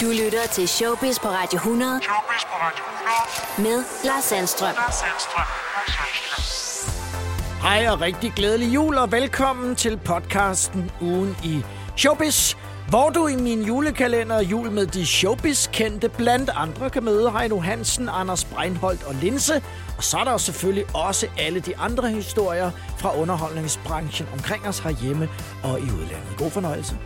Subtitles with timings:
[0.00, 2.84] Du lytter til Showbiz på Radio 100 Showbiz på Radio
[3.58, 3.78] 100.
[3.78, 4.74] med Lars Sandstrøm.
[4.74, 5.44] Lars Sandstrøm.
[5.76, 7.60] Lars Sandstrøm.
[7.62, 11.64] Hej og rigtig glædelig jul, og velkommen til podcasten Ugen i
[11.96, 12.54] Showbiz,
[12.88, 18.08] hvor du i min julekalender jul med de showbiz-kendte blandt andre kan møde Heino Hansen,
[18.12, 19.62] Anders Breinholt og Linse.
[19.96, 24.78] Og så er der jo selvfølgelig også alle de andre historier fra underholdningsbranchen omkring os
[24.78, 25.28] herhjemme
[25.62, 26.34] og i udlandet.
[26.38, 26.96] God fornøjelse.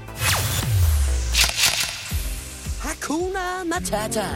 [3.13, 4.27] Hakuna Matata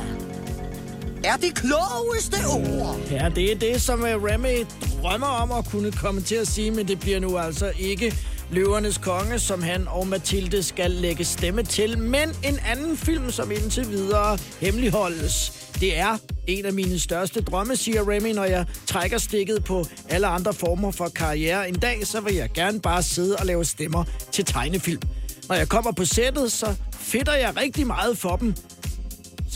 [1.24, 2.96] er det klogeste ord.
[3.10, 4.66] Ja, det er det, som øh, Remy
[5.02, 8.14] drømmer om at kunne komme til at sige, men det bliver nu altså ikke
[8.50, 13.50] Løvernes Konge, som han og Mathilde skal lægge stemme til, men en anden film, som
[13.50, 15.52] indtil videre hemmeligholdes.
[15.80, 20.26] Det er en af mine største drømme, siger Remy, når jeg trækker stikket på alle
[20.26, 21.68] andre former for karriere.
[21.68, 25.02] En dag, så vil jeg gerne bare sidde og lave stemmer til tegnefilm.
[25.48, 26.74] Når jeg kommer på sættet, så
[27.06, 28.54] fedter jeg rigtig meget for dem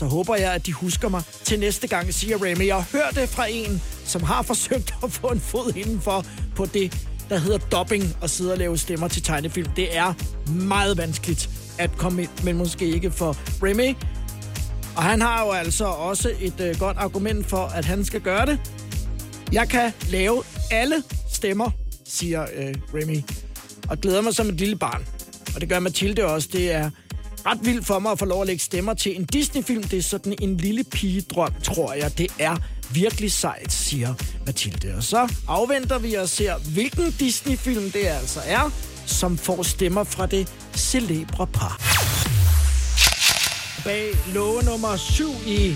[0.01, 2.67] så håber jeg, at de husker mig til næste gang, siger Remy.
[2.67, 6.25] Jeg hører det fra en, som har forsøgt at få en fod indenfor
[6.55, 9.71] på det, der hedder dubbing og sidde og lave stemmer til tegnefilm.
[9.75, 10.13] Det er
[10.51, 13.95] meget vanskeligt at komme ind, men måske ikke for Remy.
[14.95, 18.45] Og han har jo altså også et øh, godt argument for, at han skal gøre
[18.45, 18.59] det.
[19.51, 21.03] Jeg kan lave alle
[21.33, 21.71] stemmer,
[22.05, 23.21] siger øh, Remy,
[23.89, 25.05] og glæder mig som et lille barn.
[25.55, 26.49] Og det gør Mathilde også.
[26.51, 26.89] Det er
[27.45, 29.83] ret vildt for mig at få lov at lægge stemmer til en Disney-film.
[29.83, 32.17] Det er sådan en lille pigedrøm, tror jeg.
[32.17, 32.55] Det er
[32.93, 34.13] virkelig sejt, siger
[34.45, 34.93] Mathilde.
[34.97, 38.71] Og så afventer vi og ser, hvilken Disney-film det altså er,
[39.05, 41.81] som får stemmer fra det celebre par.
[43.83, 45.75] Bag låge nummer 7 i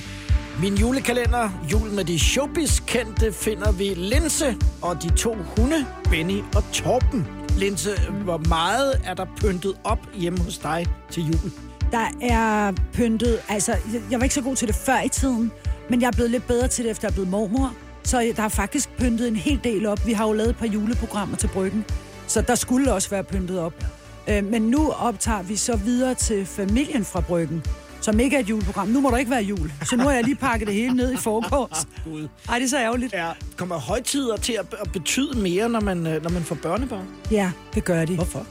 [0.61, 6.63] min julekalender, jul med de showbiz-kendte, finder vi Linse og de to hunde, Benny og
[6.73, 7.44] Torben.
[7.58, 7.89] Linse,
[8.23, 11.52] hvor meget er der pyntet op hjemme hos dig til jul?
[11.92, 13.75] Der er pyntet, altså
[14.11, 15.52] jeg- var ikke så god til det før i tiden,
[15.89, 17.73] men jeg er blevet lidt bedre til det, efter jeg er blevet mormor.
[18.03, 20.06] Så der er faktisk pyntet en hel del op.
[20.06, 21.86] Vi har jo lavet et par juleprogrammer til Bryggen,
[22.27, 23.73] så der skulle også være pyntet op.
[24.27, 27.64] Øh, men nu optager vi så videre til familien fra Bryggen,
[28.05, 28.88] som ikke er et juleprogram.
[28.88, 31.14] Nu må der ikke være jul, så nu har jeg lige pakket det hele ned
[31.14, 31.88] i forgårs.
[32.05, 32.27] Gud.
[32.49, 33.14] Ej, det er så ærgerligt.
[33.14, 37.05] Ja, kommer højtider til at, at betyde mere, når man, øh, når man får børnebørn?
[37.32, 38.15] Ja, det gør de.
[38.15, 38.45] Hvorfor?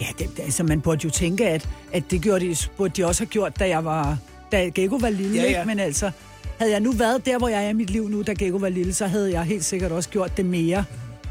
[0.00, 3.20] Ja, det, altså man burde jo tænke, at, at det gjorde de, burde de også
[3.20, 4.18] have gjort, da jeg var,
[4.52, 5.48] da Gecko var lille, Ja, ja.
[5.48, 5.62] Ikke?
[5.66, 6.10] men altså,
[6.58, 8.68] havde jeg nu været der, hvor jeg er i mit liv nu, da Gecko var
[8.68, 10.84] lille, så havde jeg helt sikkert også gjort det mere.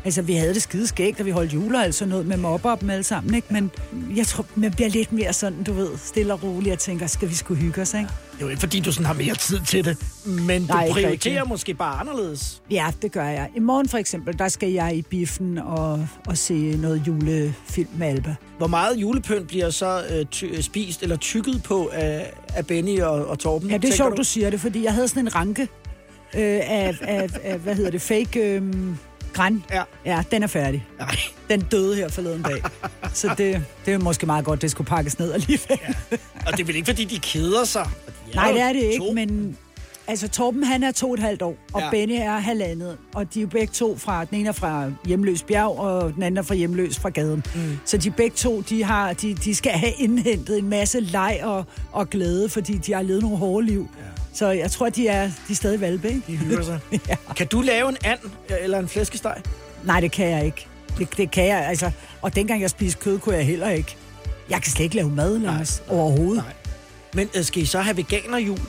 [0.07, 2.37] Altså, vi havde det skide skægt, da vi holdt jule og alt sådan noget med
[2.37, 3.47] mobber dem alle sammen, ikke?
[3.53, 3.71] Men
[4.15, 7.29] jeg tror, man bliver lidt mere sådan, du ved, stille og roligt og tænker, skal
[7.29, 8.07] vi skulle hygge os, ikke?
[8.07, 10.83] Det er jo ikke, fordi du sådan har mere tid til det, men du Nej,
[10.83, 12.61] ikke prioriterer måske bare anderledes.
[12.71, 13.49] Ja, det gør jeg.
[13.55, 18.07] I morgen for eksempel, der skal jeg i biffen og, og se noget julefilm med
[18.07, 18.35] Alba.
[18.57, 23.25] Hvor meget julepynt bliver så øh, ty- spist eller tykket på af, af Benny og,
[23.27, 23.69] og Torben?
[23.69, 25.61] Ja, det er sjovt, du siger det, fordi jeg havde sådan en ranke
[26.35, 28.61] øh, af, af, af, hvad hedder det, fake øh,
[29.33, 29.63] græn.
[29.71, 29.83] Ja.
[30.05, 30.85] Ja, den er færdig.
[30.99, 31.15] Nej.
[31.49, 32.61] Den døde her forleden dag.
[33.13, 35.79] Så det, det er måske meget godt, det skulle pakkes ned alligevel.
[35.87, 36.17] Ja.
[36.45, 37.89] Og det er vel ikke, fordi de keder sig?
[38.31, 39.11] De Nej, det er det ikke, to.
[39.13, 39.57] men
[40.07, 41.85] altså Torben han er to og et halvt år, og Ja.
[41.85, 41.91] ja.
[41.91, 42.97] Benny er halvandet.
[43.15, 46.23] Og de er jo begge to fra, den ene er fra Hjemløs Bjerg, og den
[46.23, 47.43] anden er fra Hjemløs fra gaden.
[47.55, 47.77] Mm.
[47.85, 51.65] Så de begge to, de, har, de, de skal have indhentet en masse leg og,
[51.91, 53.89] og glæde, fordi de har levet nogle hårde liv.
[53.97, 54.03] Ja.
[54.37, 56.21] Så jeg tror, de er, de er stadig valpe, ikke?
[56.27, 56.79] De hygger sig.
[57.09, 57.15] ja.
[57.35, 58.19] Kan du lave en and
[58.59, 59.41] eller en flæskesteg?
[59.83, 60.67] Nej, det kan jeg ikke.
[60.97, 61.91] Det, det kan jeg, altså.
[62.21, 63.95] Og dengang jeg spiste kød, kunne jeg heller ikke.
[64.49, 66.43] Jeg kan slet ikke lave mad, Lars, nej, overhovedet.
[66.43, 66.53] nej.
[67.13, 68.59] Men øh, skal I så have veganerjul?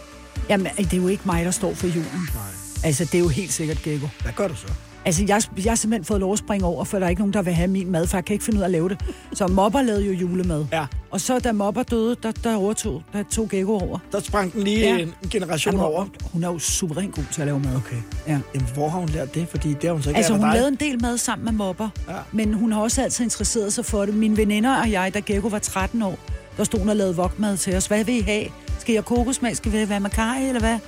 [0.49, 2.29] Jamen, det er jo ikke mig, der står for julen.
[2.35, 2.43] Nej.
[2.85, 4.09] Altså, det er jo helt sikkert Gecko.
[4.23, 4.67] Hvad gør du så?
[5.09, 7.33] Altså, jeg, jeg har simpelthen fået lov at springe over, for der er ikke nogen,
[7.33, 9.01] der vil have min mad, for jeg kan ikke finde ud af at lave det.
[9.33, 10.67] Så Mopper lavede jo julemad.
[10.73, 10.87] Ja.
[11.11, 13.99] Og så da Mopper døde, der, der overtog, der tog Gecko over.
[14.13, 14.99] Der sprang den lige Ja.
[14.99, 16.07] en generation Jamen, over.
[16.33, 17.77] Hun er jo suveræn god til at lave mad.
[17.77, 17.97] Okay.
[18.27, 18.39] Ja.
[18.55, 19.49] Jamen, hvor har hun lært det?
[19.49, 20.53] Fordi det har hun så ikke Altså, hun dig.
[20.53, 22.15] lavede en del mad sammen med Mopper, Ja.
[22.33, 24.15] men hun har også altid interesseret sig for det.
[24.15, 26.19] Mine veninder og jeg, da Gecko var 13 år,
[26.57, 27.87] der stod hun og lavede vokmad til os.
[27.87, 28.45] Hvad vil I have?
[28.79, 29.57] Skal I have kokosmag?
[29.57, 30.79] Skal vi have makaj, eller hvad?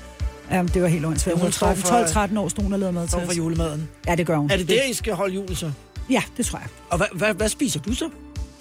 [0.50, 1.36] Jamen, det var helt åndssvagt.
[1.38, 3.88] Hun Hun står var for- 12-13 år stod hun og lavede mad til for julemaden.
[4.08, 4.50] Ja, det gør hun.
[4.50, 5.72] Er det der, I skal holde jul så?
[6.10, 6.68] Ja, det tror jeg.
[6.90, 8.08] Og hvad, hvad, hvad spiser du så?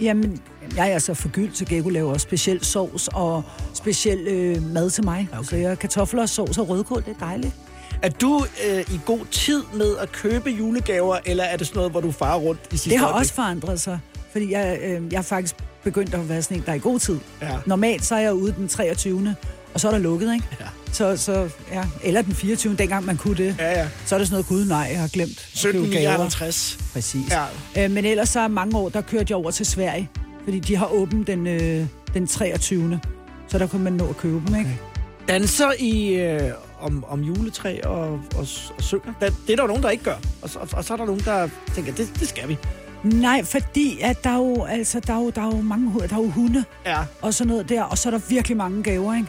[0.02, 0.42] Jamen,
[0.76, 3.44] jeg er altså forgyldt, så Gecko laver speciel sovs og
[3.74, 5.28] speciel øh, mad til mig.
[5.34, 5.44] Okay.
[5.44, 7.54] Så jeg kartofler og sovs og rødkål, det er dejligt.
[8.02, 11.92] Er du øh, i god tid med at købe julegaver, eller er det sådan noget,
[11.92, 13.20] hvor du farer rundt i sidste Det har øjeblik?
[13.22, 14.00] også forandret sig,
[14.32, 17.00] fordi jeg, øh, jeg er faktisk begyndt at være sådan en, der er i god
[17.00, 17.20] tid.
[17.42, 17.58] Ja.
[17.66, 19.36] Normalt så er jeg ude den 23.
[19.74, 20.46] Og så er der lukket, ikke?
[20.60, 20.66] Ja.
[20.92, 21.84] Så, så, ja.
[22.04, 22.76] Eller den 24.
[22.76, 23.56] dengang man kunne det.
[23.60, 23.88] Ja, ja.
[24.06, 25.50] Så er det sådan noget, gud nej, jeg har glemt.
[25.56, 26.26] at købe gaver.
[26.26, 26.78] 1759.
[26.94, 27.32] Præcis.
[27.76, 27.86] Ja.
[27.86, 30.10] Øh, men ellers så mange år, der kørte jeg over til Sverige.
[30.44, 33.00] Fordi de har åbent den, øh, den 23.
[33.48, 34.80] Så der kunne man nå at købe dem, ikke?
[35.28, 36.52] Danser I øh,
[36.82, 38.48] om, om juletræ og, og, og
[38.80, 39.14] synger?
[39.22, 40.16] Det, det er der jo nogen, der ikke gør.
[40.42, 42.58] Og, så- og, og så er der nogen, der tænker, det, det skal vi.
[43.04, 46.16] Nej, fordi at der er jo, altså, der er jo, der er jo mange der
[46.16, 46.98] er jo hunde Ja.
[47.22, 49.28] og sådan noget der, og så er der virkelig mange gaver, ikke?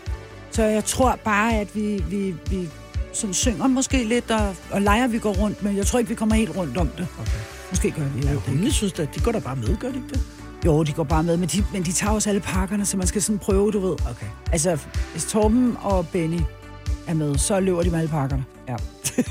[0.50, 2.68] Så jeg tror bare, at vi, vi, vi
[3.12, 6.14] sådan synger måske lidt, og, og leger, vi går rundt, men jeg tror ikke, vi
[6.14, 7.06] kommer helt rundt om det.
[7.20, 7.30] Okay.
[7.70, 8.26] Måske gør vi.
[8.26, 10.20] Ja, Ja, hundene synes da, de går da bare med, gør de ikke det?
[10.66, 13.06] jo, de går bare med, men de, men de tager også alle pakkerne, så man
[13.06, 13.92] skal sådan prøve, du ved.
[13.92, 14.26] Okay.
[14.52, 14.78] Altså,
[15.12, 16.40] hvis Torben og Benny
[17.06, 18.44] er med, så løber de med alle pakkerne.
[18.68, 18.76] Ja.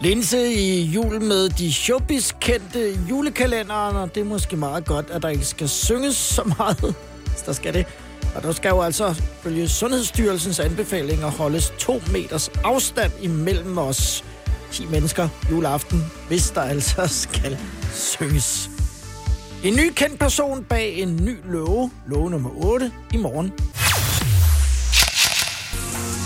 [0.00, 5.22] Linse i jul med de showbiz kendte julekalenderen, og det er måske meget godt, at
[5.22, 6.94] der ikke skal synges så meget.
[7.30, 7.86] hvis Der skal det.
[8.34, 14.24] Og der skal jo altså følge Sundhedsstyrelsens anbefalinger holdes to meters afstand imellem os
[14.72, 17.58] 10 mennesker juleaften, hvis der altså skal
[17.92, 18.70] synges.
[19.64, 23.52] En ny kendt person bag en ny love, love nummer 8, i morgen.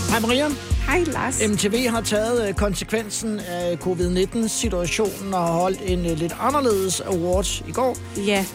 [0.09, 0.47] Hej Maria.
[0.87, 1.41] Hej Lars.
[1.49, 7.61] MTV har taget øh, konsekvensen af covid-19-situationen og har holdt en øh, lidt anderledes award
[7.67, 8.45] i går, Ja,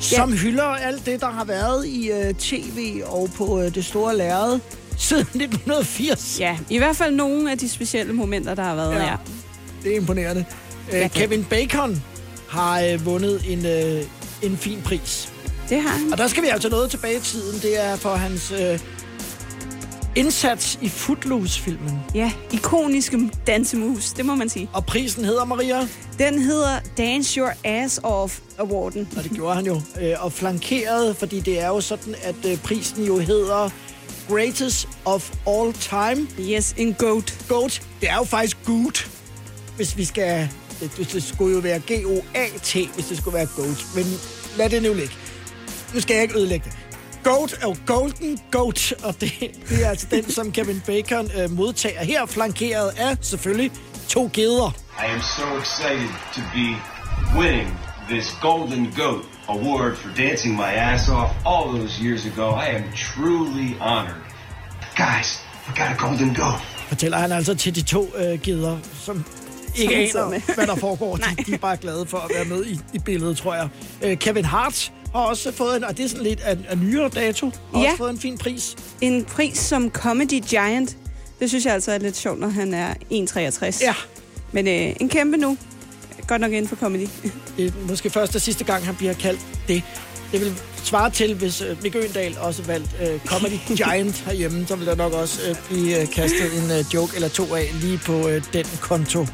[0.00, 4.16] som hylder alt det, der har været i øh, tv og på øh, det store
[4.16, 4.58] lærred
[4.98, 6.36] siden 1980.
[6.40, 8.98] ja, i hvert fald nogle af de specielle momenter, der har været Ja.
[8.98, 9.04] ja.
[9.04, 9.16] her.
[9.82, 10.44] Det er imponerende.
[10.92, 11.10] Øh.
[11.10, 12.02] Kevin Bacon
[12.48, 14.02] har øh, vundet en, øh,
[14.42, 15.28] en fin pris.
[15.68, 16.12] Det har han.
[16.12, 17.60] Og der skal vi altså noget tilbage i tiden.
[17.62, 18.78] Det er for hans øh,
[20.16, 22.00] indsats i Footloose-filmen.
[22.14, 24.68] Ja, ikoniske dansemus, det må man sige.
[24.72, 25.88] Og prisen hedder Maria.
[26.18, 29.08] Den hedder Dance Your Ass Off Awarden.
[29.16, 29.80] Og det gjorde han jo.
[30.00, 33.70] Øh, og flankeret, fordi det er jo sådan, at øh, prisen jo hedder
[34.28, 36.26] Greatest of All Time.
[36.40, 37.38] Yes, en goat.
[37.48, 37.82] Goat.
[38.00, 39.08] Det er jo faktisk good,
[39.76, 40.48] hvis vi skal...
[40.80, 43.86] Det, det skulle jo være G-O-A-T, hvis det skulle være goat.
[43.94, 44.04] Men
[44.56, 45.14] lad det nu ligge.
[45.94, 46.85] Nu skal jeg ikke ødelægge det.
[47.26, 49.32] Goat er jo Golden Goat, og det,
[49.68, 53.70] det er altså den, som Kevin Bacon øh, modtager her, flankeret af selvfølgelig
[54.08, 54.74] to geder.
[54.98, 56.66] I am so excited to be
[57.38, 57.78] winning
[58.08, 62.46] this Golden Goat Award for dancing my ass off all those years ago.
[62.50, 64.22] I am truly honored.
[64.96, 65.28] Guys,
[65.68, 66.60] I got a Golden Goat.
[66.88, 69.24] fortæller han altså til de to øh, geder, som
[69.76, 71.16] ikke aner, hvad der foregår.
[71.38, 73.68] De, de er bare glade for at være med i, i billedet, tror jeg.
[74.02, 77.08] Øh, Kevin Hart har også fået en, og det er sådan lidt af, af nyere
[77.08, 77.86] dato, har Ja.
[77.86, 78.76] også fået en fin pris.
[79.00, 80.96] En pris som Comedy Giant.
[81.40, 83.84] Det synes jeg altså er lidt sjovt, når han er 1,63.
[83.84, 83.94] Ja,
[84.52, 85.56] Men øh, en kæmpe nu.
[86.26, 87.06] Godt nok inden for comedy.
[87.56, 89.82] det er måske første og sidste gang, han bliver kaldt det.
[90.32, 90.54] Det vil
[90.84, 93.52] svare til, hvis øh, Mikke Øendal også valgte øh, Comedy
[93.84, 97.28] Giant herhjemme, så vil der nok også øh, blive øh, kastet en øh, joke eller
[97.28, 99.26] to af lige på øh, den konto.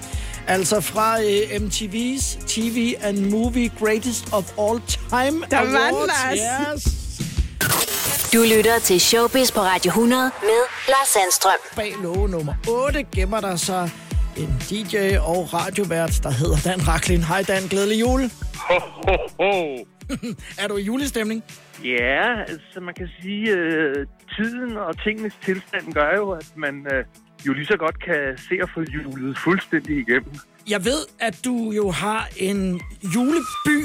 [0.48, 6.38] Altså fra øh, MTV's TV and Movie Greatest of All Time Der var Awards.
[6.38, 6.82] Lars.
[6.84, 8.32] Yes.
[8.32, 11.52] Du lytter til Showbiz på Radio 100 med Lars Sandstrøm.
[11.76, 13.90] Bag låge nummer 8 gemmer der sig
[14.36, 17.22] en DJ og radiovært, der hedder Dan Raklin.
[17.22, 18.30] Hej Dan, glædelig jul.
[18.56, 19.76] Ho, ho, ho.
[20.62, 21.42] Er du i julestemning?
[21.84, 24.06] Ja, altså man kan sige, øh,
[24.36, 27.04] tiden og tingenes tilstand gør jo, at man øh,
[27.46, 30.34] jo lige så godt kan se at få julet fuldstændig igennem.
[30.70, 32.80] Jeg ved, at du jo har en
[33.14, 33.78] juleby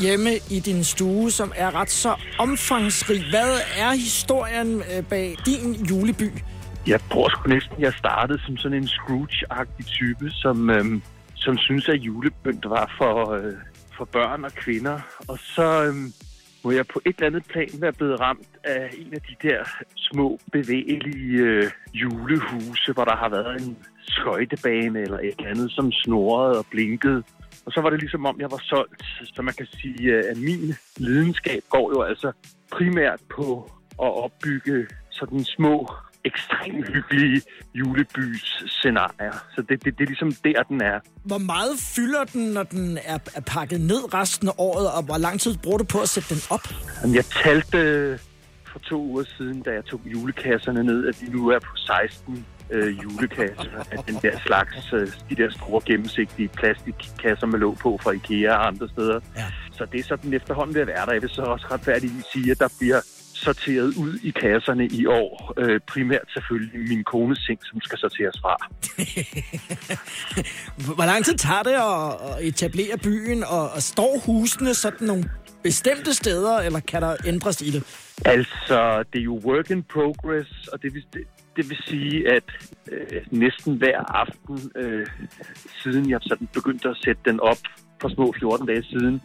[0.00, 3.30] hjemme i din stue, som er ret så omfangsrig.
[3.30, 6.30] Hvad er historien øh, bag din juleby?
[6.86, 11.02] Jeg tror sgu næsten, jeg startede som sådan en Scrooge-agtig type, som, øhm,
[11.34, 13.54] som synes, at julebønt var for, øh,
[13.96, 15.00] for børn og kvinder.
[15.28, 16.12] Og så øhm,
[16.64, 19.64] må jeg på et eller andet plan være blevet ramt af en af de der
[19.96, 25.92] små, bevægelige øh, julehuse, hvor der har været en skøjtebane eller et eller andet, som
[25.92, 27.22] snorede og blinkede.
[27.66, 29.04] Og så var det ligesom om, jeg var solgt.
[29.34, 32.32] Så man kan sige, øh, at min lidenskab går jo altså
[32.72, 33.70] primært på
[34.02, 35.92] at opbygge sådan små,
[36.24, 37.42] ekstremt hyggelige
[37.74, 39.32] julebys-scenarier.
[39.54, 41.00] Så det, det, det er ligesom der, den er.
[41.24, 45.18] Hvor meget fylder den, når den er, er pakket ned resten af året, og hvor
[45.18, 46.60] lang tid bruger du på at sætte den op?
[47.02, 47.78] Jamen, Jeg talte
[48.72, 52.46] for to uger siden, da jeg tog julekasserne ned, at de nu er på 16
[52.70, 57.98] øh, julekasser af den der slags, øh, de der store gennemsigtige plastikkasser med låg på
[58.02, 59.20] fra Ikea og andre steder.
[59.36, 59.46] Ja.
[59.72, 61.12] Så det er sådan efterhånden ved at være der.
[61.12, 63.00] Jeg vil så også retfærdigt sige, at der bliver
[63.34, 65.54] sorteret ud i kasserne i år.
[65.58, 68.54] Øh, primært selvfølgelig min kones seng, som skal sorteres fra.
[70.96, 75.24] Hvor lang tid tager det at, etablere byen, og, og står husene sådan nogle
[75.62, 77.82] bestemte steder, eller kan der ændres i det?
[78.24, 81.22] Altså, det er jo work in progress, og det vil, det,
[81.56, 82.44] det vil sige, at
[82.92, 85.06] øh, næsten hver aften, øh,
[85.82, 87.58] siden jeg sådan begyndte at sætte den op
[88.00, 89.22] for små 14 dage siden,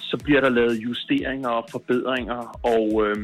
[0.00, 3.16] så bliver der lavet justeringer og forbedringer, og øh,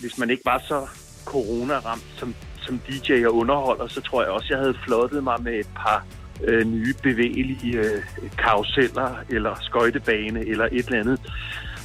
[0.00, 0.88] hvis man ikke var så
[1.24, 2.34] corona-ramt som,
[2.66, 6.06] som DJ og underholder, så tror jeg også, jeg havde flottet mig med et par
[6.44, 8.02] øh, nye bevægelige øh,
[8.38, 11.20] karuseller eller skøjtebane eller et eller andet.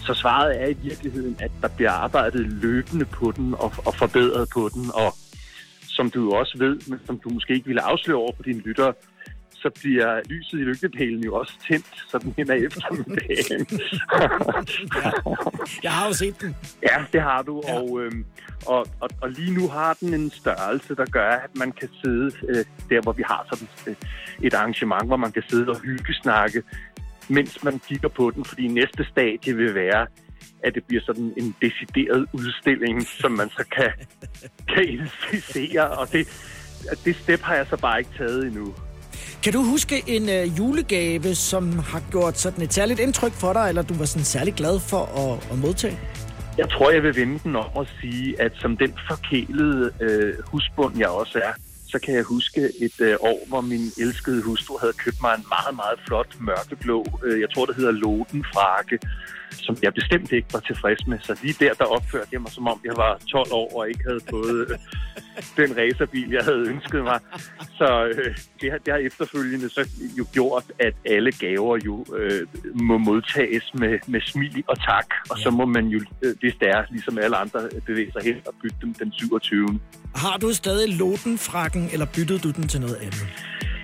[0.06, 4.50] Så svaret er i virkeligheden, at der bliver arbejdet løbende på den og, og forbedret
[4.54, 4.86] på den.
[4.94, 5.14] Og
[5.88, 8.94] som du også ved, men som du måske ikke ville afsløre over på dine lyttere,
[9.62, 13.68] så bliver lyset i lygtepælen jo også tændt sådan hen ad eftermiddagen.
[15.84, 16.56] Jeg har jo set den.
[16.84, 17.64] Ja, det har du.
[17.68, 17.80] Ja.
[17.80, 18.26] Og, øhm,
[18.66, 22.32] og, og, og lige nu har den en størrelse, der gør, at man kan sidde
[22.50, 23.96] øh, der, hvor vi har sådan øh,
[24.42, 26.64] et arrangement, hvor man kan sidde og hyggesnakke,
[27.32, 28.46] mens man kigger på den.
[28.46, 30.08] Fordi næste stadie vil være,
[30.64, 33.92] at det bliver sådan en decideret udstilling, som man så kan,
[34.74, 35.90] kan inspicere.
[35.90, 36.28] Og det,
[37.06, 38.74] det step har jeg så bare ikke taget endnu.
[39.44, 43.70] Kan du huske en øh, julegave, som har gjort sådan et særligt indtryk for dig,
[43.70, 46.00] eller du var sådan særlig glad for at, at modtage?
[46.58, 50.98] Jeg tror, jeg vil vende den om og sige, at som den forkælede øh, husbund,
[50.98, 51.54] jeg også er,
[51.92, 55.46] så kan jeg huske et øh, år, hvor min elskede hustru havde købt mig en
[55.56, 59.00] meget, meget flot mørkeblå, øh, jeg tror, det hedder Loden-frakke,
[59.66, 61.18] som jeg bestemt ikke var tilfreds med.
[61.28, 64.04] Så lige der, der opførte jeg mig, som om jeg var 12 år og ikke
[64.10, 64.78] havde fået øh,
[65.58, 67.20] den racerbil, jeg havde ønsket mig.
[67.78, 72.48] Så øh, det, har, det har efterfølgende så jo gjort, at alle gaver jo øh,
[72.74, 75.06] må modtages med, med smil og tak.
[75.30, 78.36] Og så må man jo, øh, hvis det er, ligesom alle andre, bevæge sig hen
[78.46, 79.80] og bytte dem den 27.
[80.16, 83.28] Har du stadig Loden-frakken, eller byttede du den til noget andet?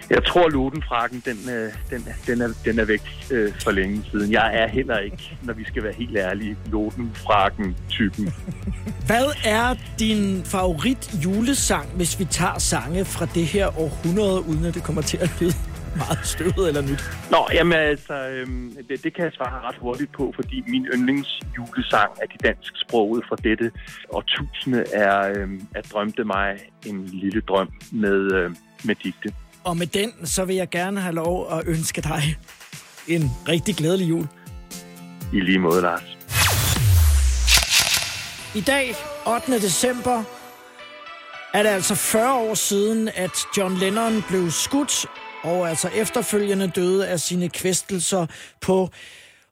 [0.09, 4.31] Jeg tror, Lodenfrakken, den, øh, den, den, er, den er væk øh, for længe siden.
[4.31, 8.33] Jeg er heller ikke, når vi skal være helt ærlige, Lodenfrakken-typen.
[9.07, 14.73] Hvad er din favorit julesang, hvis vi tager sange fra det her århundrede, uden at
[14.73, 15.53] det kommer til at lyde
[16.03, 17.03] meget støvet eller nyt?
[17.31, 22.11] Nå, jamen altså, øhm, det, det kan jeg svare ret hurtigt på, fordi min yndlingsjulesang
[22.21, 23.71] af de dansk sproget fra dette
[24.09, 28.51] årtusinde er øhm, at drømte mig en lille drøm med, øh,
[28.83, 29.33] med digte.
[29.67, 32.37] Og med den, så vil jeg gerne have lov at ønske dig
[33.07, 34.27] en rigtig glædelig jul.
[35.33, 36.17] I lige måde, Lars.
[38.55, 38.95] I dag,
[39.27, 39.61] 8.
[39.61, 40.23] december,
[41.53, 45.05] er det altså 40 år siden, at John Lennon blev skudt,
[45.43, 48.25] og altså efterfølgende døde af sine kvæstelser
[48.61, 48.89] på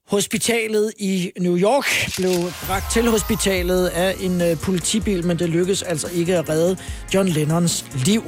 [0.08, 1.86] Hospitalet i New York
[2.18, 2.32] blev
[2.68, 6.78] bragt til hospitalet af en uh, politibil, men det lykkedes altså ikke at redde
[7.14, 8.24] John Lennons liv.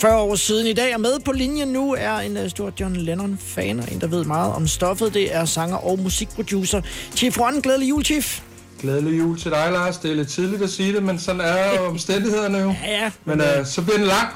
[0.00, 2.96] 40 år siden i dag, og med på linjen nu er en uh, stor John
[2.96, 5.14] Lennon-fan, og en, der ved meget om stoffet.
[5.14, 6.80] Det er sanger og musikproducer.
[7.16, 8.40] Chief Ron, glædelig jul, Chief.
[8.80, 9.98] Glædelig jul til dig, Lars.
[9.98, 12.74] Det er lidt tidligt at sige det, men sådan er omstændighederne jo.
[12.86, 13.10] Ja, ja.
[13.24, 14.28] Men uh, så bliver den lang.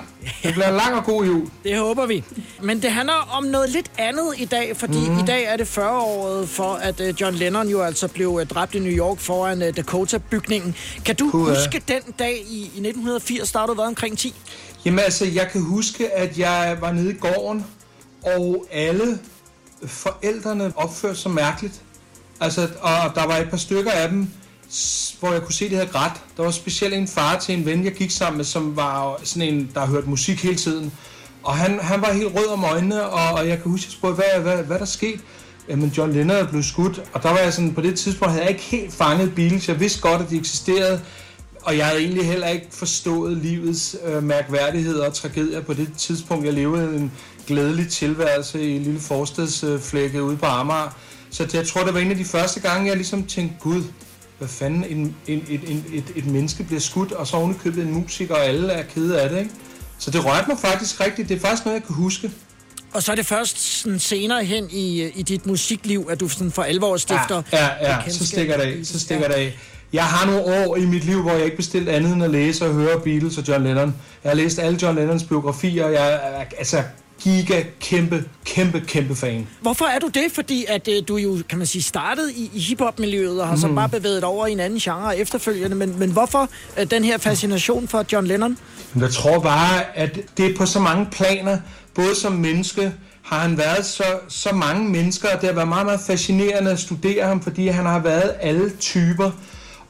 [0.42, 1.48] Det bliver en lang og god jul.
[1.64, 2.24] Det håber vi.
[2.62, 5.18] Men det handler om noget lidt andet i dag, fordi mm.
[5.18, 8.78] i dag er det 40-året for, at uh, John Lennon jo altså blev dræbt i
[8.78, 10.74] New York foran Dakota-bygningen.
[11.04, 14.34] Kan du Puh, huske den dag i, i 1980, da du var omkring 10?
[14.84, 17.66] Jamen altså, jeg kan huske, at jeg var nede i gården,
[18.22, 19.18] og alle
[19.86, 21.82] forældrene opførte sig mærkeligt.
[22.40, 24.28] Altså, og der var et par stykker af dem,
[25.20, 26.12] hvor jeg kunne se, at de havde grædt.
[26.36, 29.54] Der var specielt en far til en ven, jeg gik sammen med, som var sådan
[29.54, 30.92] en, der hørte musik hele tiden.
[31.42, 33.92] Og han, han var helt rød om øjnene, og, og jeg kan huske, at jeg
[33.92, 35.18] spurgte, hvad, hvad, hvad der skete?
[35.68, 38.44] Jamen, John Lennon er blevet skudt, og der var jeg sådan, på det tidspunkt havde
[38.44, 39.68] jeg ikke helt fanget Beatles.
[39.68, 41.00] Jeg vidste godt, at de eksisterede,
[41.64, 46.44] og jeg havde egentlig heller ikke forstået livets øh, mærkværdigheder og tragedier på det tidspunkt.
[46.44, 47.12] Jeg levede en
[47.46, 50.96] glædelig tilværelse i en lille forstedsflække ude på Amager.
[51.30, 53.82] Så det, jeg tror, det var en af de første gange, jeg ligesom tænkte, gud,
[54.38, 57.92] hvad fanden, en, en, et, en, et, et menneske bliver skudt, og så ovenikøbet en
[57.92, 59.50] musiker, og alle er kede af det, ikke?
[59.98, 61.28] Så det rørte mig faktisk rigtigt.
[61.28, 62.30] Det er faktisk noget, jeg kan huske.
[62.92, 66.52] Og så er det først sådan senere hen i, i dit musikliv, at du sådan
[66.52, 67.42] for alvor stifter...
[67.52, 68.10] Ja, ja, ja.
[68.10, 68.78] så stikker det af.
[68.84, 69.58] Så stikker det af.
[69.94, 72.66] Jeg har nogle år i mit liv, hvor jeg ikke bestilt andet end at læse
[72.66, 73.94] og høre Beatles og John Lennon.
[74.24, 76.82] Jeg har læst alle John Lennons biografier, og jeg er altså
[77.22, 79.46] giga, kæmpe, kæmpe, kæmpe fan.
[79.60, 80.24] Hvorfor er du det?
[80.34, 83.60] Fordi at øh, du jo, kan man sige, startede i, i hiphop-miljøet og har Mm.
[83.60, 85.76] så bare bevæget dig over i en anden genre efterfølgende.
[85.76, 86.48] Men, men hvorfor
[86.80, 88.58] øh, den her fascination for John Lennon?
[89.00, 91.58] Jeg tror bare, at det er på så mange planer,
[91.94, 95.86] både som menneske, har han været så, så mange mennesker, og det har været meget,
[95.86, 99.30] meget fascinerende at studere ham, fordi han har været alle typer,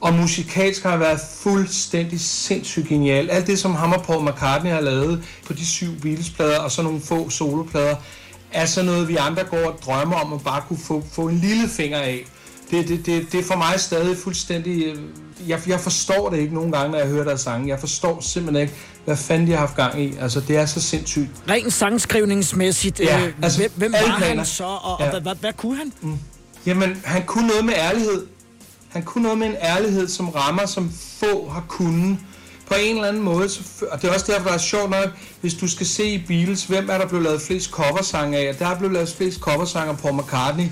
[0.05, 3.29] og musikalsk har han været fuldstændig sindssygt genial.
[3.29, 6.81] Alt det, som ham og Paul McCartney har lavet på de syv Beatles-plader, og så
[6.81, 7.95] nogle få soloplader,
[8.51, 11.37] er sådan noget, vi andre går og drømmer om at bare kunne få, få en
[11.37, 12.25] lille finger af.
[12.71, 14.83] Det, det, det, det er for mig stadig fuldstændig...
[14.85, 14.95] øh,
[15.47, 17.67] Jeg, jeg forstår det ikke nogen gange, når jeg hører deres sange.
[17.69, 18.73] Jeg forstår simpelthen ikke,
[19.05, 20.13] hvad fanden de har haft gang i.
[20.21, 21.29] Altså, det er så sindssygt.
[21.49, 24.35] Rent sangskrivningsmæssigt, Ja, øh, altså, hvem, hvem var planer.
[24.37, 25.09] han så, og, og Ja.
[25.09, 25.91] hvad, hvad, hvad kunne han?
[26.01, 26.17] Mm.
[26.65, 28.25] Jamen, han kunne noget med ærlighed.
[28.95, 32.17] Han kunne noget med en ærlighed, som rammer, som få har kunnet.
[32.67, 33.61] på en eller anden måde, så,
[33.91, 35.09] og det er også derfor, der er sjovt nok,
[35.41, 38.55] hvis du skal se i Beatles, hvem er der blevet lavet flest coversange af?
[38.55, 40.65] Der er blevet lavet flest coversange af Paul McCartney.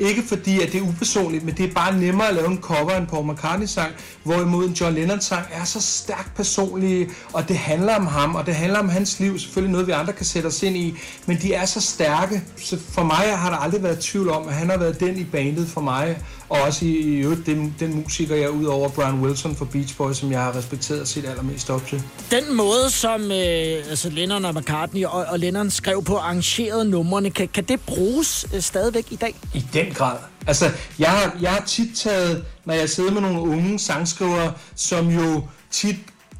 [0.00, 2.90] Ikke fordi, at det er upersonligt, men det er bare nemmere at lave en cover
[2.90, 3.92] end en Paul McCartney-sang,
[4.24, 8.54] hvorimod en John Lennon-sang er så stærkt personlig, og det handler om ham, og det
[8.54, 11.54] handler om hans liv, selvfølgelig noget, vi andre kan sætte os ind i, men de
[11.54, 14.78] er så stærke, så for mig har der aldrig været tvivl om, at han har
[14.78, 16.18] været den i bandet for mig,
[16.48, 19.96] og også i, i øvrigt den, den musiker, jeg ud over Brian Wilson for Beach
[19.96, 22.02] Boys, som jeg har respekteret og set allermest op til.
[22.30, 27.30] Den måde, som øh, altså Lennon og McCartney og, og Lennon skrev på arrangerede numrene,
[27.30, 29.34] kan, kan det bruges øh, stadigvæk i dag?
[29.54, 30.16] I den grad.
[30.46, 35.08] Altså, jeg har, jeg har tit taget, når jeg sidder med nogle unge sangskrivere, som
[35.08, 35.96] jo tit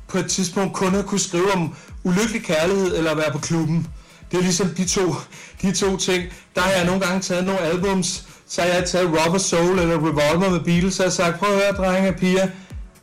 [0.09, 1.75] på et tidspunkt kun har kunne skrive om
[2.05, 3.87] ulykkelig kærlighed eller være på klubben.
[4.31, 5.15] Det er ligesom de to,
[5.63, 6.25] de to ting.
[6.55, 9.95] Der har jeg nogle gange taget nogle albums, så har jeg taget Rubber Soul eller
[9.95, 12.49] Revolver med Beatles, og jeg har sagt, prøv at høre, drenge og piger,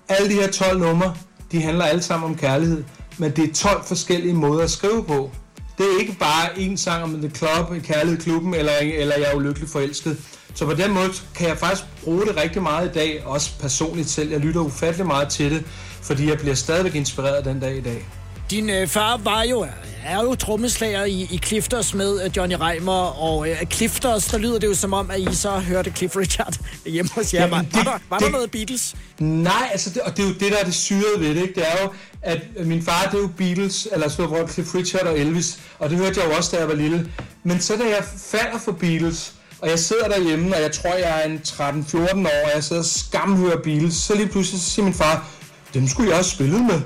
[0.09, 1.15] alle de her 12 numre,
[1.51, 2.83] de handler alle sammen om kærlighed,
[3.17, 5.31] men det er 12 forskellige måder at skrive på.
[5.77, 9.35] Det er ikke bare en sang om The Club, Kærlighed Klubben, eller, eller Jeg er
[9.35, 10.17] ulykkelig forelsket.
[10.53, 14.09] Så på den måde kan jeg faktisk bruge det rigtig meget i dag, også personligt
[14.09, 14.31] selv.
[14.31, 15.63] Jeg lytter ufattelig meget til det,
[16.01, 18.05] fordi jeg bliver stadigvæk inspireret den dag i dag.
[18.49, 19.67] Din øh, far var jo,
[20.05, 24.59] er jo trommeslager i, i Clifters med uh, Johnny Reimer, og øh, Clifters, der lyder
[24.59, 27.41] det jo som om, at I så hørte Cliff Richard hjemme hos jer.
[27.41, 28.95] Jamen, det, var, der, var det, der noget Beatles?
[29.19, 31.53] Nej, altså det, og det er jo det, der er det syrede ved det, ikke?
[31.55, 31.89] Det er jo,
[32.21, 35.89] at min far, det er jo Beatles, eller så var Cliff Richard og Elvis, og
[35.89, 37.11] det hørte jeg jo også, da jeg var lille.
[37.43, 41.21] Men så da jeg falder for Beatles, og jeg sidder derhjemme, og jeg tror, jeg
[41.21, 44.85] er en 13-14 år, og jeg sidder og skamhører Beatles, så lige pludselig så siger
[44.85, 45.27] min far,
[45.73, 46.81] dem skulle jeg også spille med.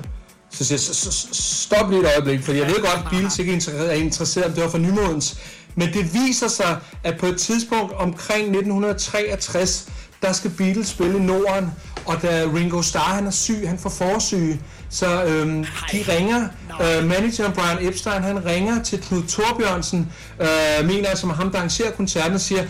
[0.50, 3.92] Så siger jeg, stop lige et øjeblik, for jeg ved godt, at Beatles ikke er
[3.92, 5.36] interesseret, om det var for nymodens.
[5.74, 9.88] Men det viser sig, at på et tidspunkt omkring 1963,
[10.22, 11.70] der skal Beatles spille i Norden,
[12.06, 16.48] og da Ringo Starr han er syg, han får forsyge, så øhm, de ringer,
[16.82, 21.90] øh, manageren Brian Epstein, han ringer til Knud Torbjørnsen, øh, mener som ham, der arrangerer
[21.90, 22.64] koncerten, og siger,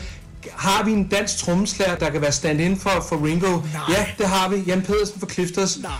[0.52, 3.46] har vi en dansk trommeslager, der kan være stand-in for, for Ringo?
[3.46, 3.62] Nej.
[3.88, 4.56] Ja, det har vi.
[4.56, 5.78] Jan Pedersen for Clifters.
[5.78, 5.90] Nej.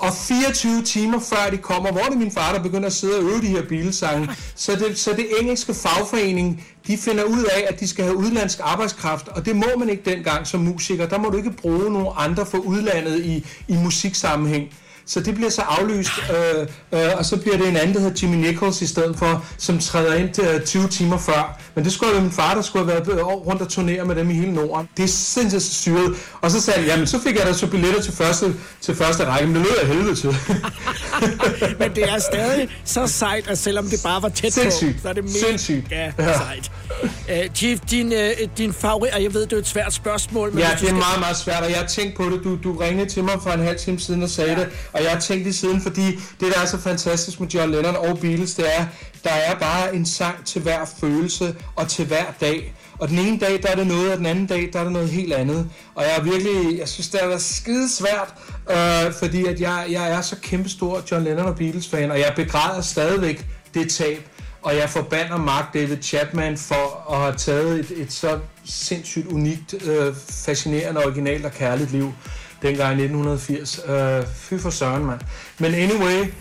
[0.00, 3.16] Og 24 timer før de kommer, hvor er det min far, der begynder at sidde
[3.18, 4.28] og øve de her bilsange.
[4.54, 8.58] Så det, så det engelske fagforening, de finder ud af, at de skal have udlandsk
[8.62, 11.06] arbejdskraft, og det må man ikke dengang som musiker.
[11.06, 14.68] Der må du ikke bruge nogen andre for udlandet i, i musiksammenhæng.
[15.10, 18.16] Så det bliver så aflyst, øh, øh, og så bliver det en anden, der hedder
[18.22, 21.60] Jimmy Nichols i stedet for, som træder ind til 20 øh, timer før.
[21.74, 24.30] Men det skulle have min far, der skulle have været rundt og turnere med dem
[24.30, 24.88] i hele Norden.
[24.96, 26.14] Det er sindssygt syret.
[26.40, 29.24] Og så sagde han, jamen så fik jeg da så billetter til første, til første
[29.24, 30.28] række, men det lød jeg helvede til.
[31.80, 34.94] men det er stadig så sejt, at selvom det bare var tæt Sindssygt.
[34.96, 35.90] på, så er det mere Sindssygt.
[35.90, 36.36] Ja, ja.
[36.36, 36.70] sejt.
[37.02, 40.50] Uh, Chief, din, uh, din favorit, og jeg ved, det er et svært spørgsmål.
[40.50, 40.94] Men ja, det er skal...
[40.94, 42.40] meget, meget svært, og jeg har tænkt på det.
[42.44, 44.60] Du, du ringede til mig for en halv time siden og sagde ja.
[44.60, 47.70] det, og jeg har tænkt det siden, fordi det, der er så fantastisk med John
[47.70, 48.86] Lennon og Beatles, det er,
[49.24, 52.74] der er bare en sang til hver følelse og til hver dag.
[52.98, 54.92] Og den ene dag, der er det noget, og den anden dag, der er det
[54.92, 55.70] noget helt andet.
[55.94, 58.34] Og jeg er virkelig, jeg synes, det er skide svært,
[58.70, 62.80] øh, fordi at jeg, jeg er så kæmpestor John Lennon og Beatles-fan, og jeg begræder
[62.80, 64.28] stadigvæk det tab.
[64.62, 69.74] Og jeg forbander Mark David Chapman for at have taget et, et så sindssygt unikt,
[69.84, 72.12] øh, fascinerende, originalt og kærligt liv
[72.62, 73.80] dengang i 1980.
[73.88, 75.20] Øh, fy for søren, mand.
[75.58, 76.32] Men anyway,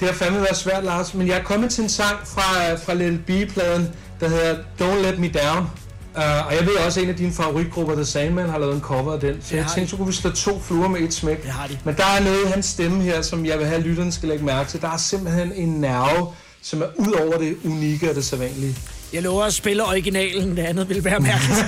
[0.00, 1.14] det har fandme været svært, Lars.
[1.14, 3.88] Men jeg er kommet til en sang fra, fra Little B-pladen,
[4.20, 5.70] der hedder Don't Let Me Down.
[6.14, 8.80] Uh, og jeg ved også, at en af dine favoritgrupper, The Sandman, har lavet en
[8.80, 9.42] cover af den.
[9.42, 11.42] Så jeg tænkte, så kunne vi slå to fluer med et smæk.
[11.42, 11.78] Det har de.
[11.84, 14.28] Men der er noget i hans stemme her, som jeg vil have, at lytterne skal
[14.28, 14.80] lægge mærke til.
[14.80, 18.76] Der er simpelthen en nerve, som er ud over det unikke og det sædvanlige.
[19.12, 21.66] Jeg lover at spille originalen, det andet vil være mærkeligt.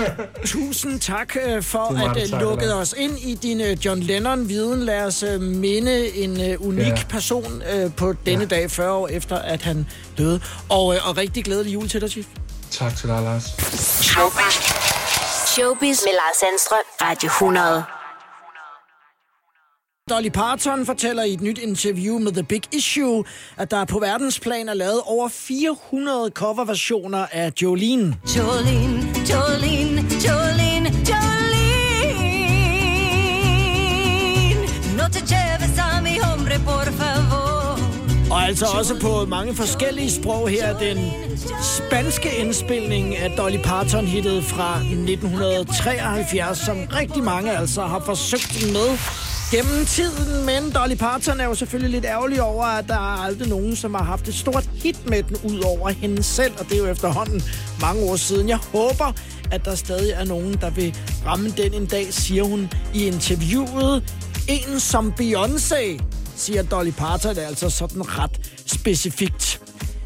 [0.54, 4.84] Tusind tak øh, for at uh, lukke os ind i din uh, John Lennon-viden.
[4.84, 7.02] Lad os uh, minde en unik ja.
[7.08, 7.62] person
[7.96, 8.56] på denne ja.
[8.56, 9.86] dag, 40 år efter at han
[10.18, 10.40] døde.
[10.68, 12.26] Og, og rigtig glædelig jul til dig, Chief.
[12.70, 13.44] Tak til dig, Lars.
[14.02, 14.54] Showbiz.
[15.46, 16.78] Showbiz med Lars Sandstrøm.
[17.02, 17.95] Radio 100.
[20.10, 23.24] Dolly Parton fortæller i et nyt interview med The Big Issue,
[23.56, 28.16] at der på verdensplan er lavet over 400 coverversioner af Jolene.
[28.36, 31.56] Jolene, Jolene, Jolene, Jolene.
[34.96, 37.78] No te lleves a mi hombre, por favor.
[38.30, 40.98] Og altså også på mange forskellige sprog her den
[41.62, 48.98] spanske indspilning af Dolly Parton-hittet fra 1973, som rigtig mange altså har forsøgt med
[49.50, 53.48] gennem tiden, men Dolly Parton er jo selvfølgelig lidt ærgerlig over, at der er aldrig
[53.48, 56.72] nogen, som har haft et stort hit med den ud over hende selv, og det
[56.72, 57.42] er jo efterhånden
[57.80, 58.48] mange år siden.
[58.48, 59.12] Jeg håber,
[59.50, 64.14] at der stadig er nogen, der vil ramme den en dag, siger hun i interviewet.
[64.48, 66.02] En som Beyoncé
[66.36, 69.60] siger Dolly Parton altså sådan ret specifikt.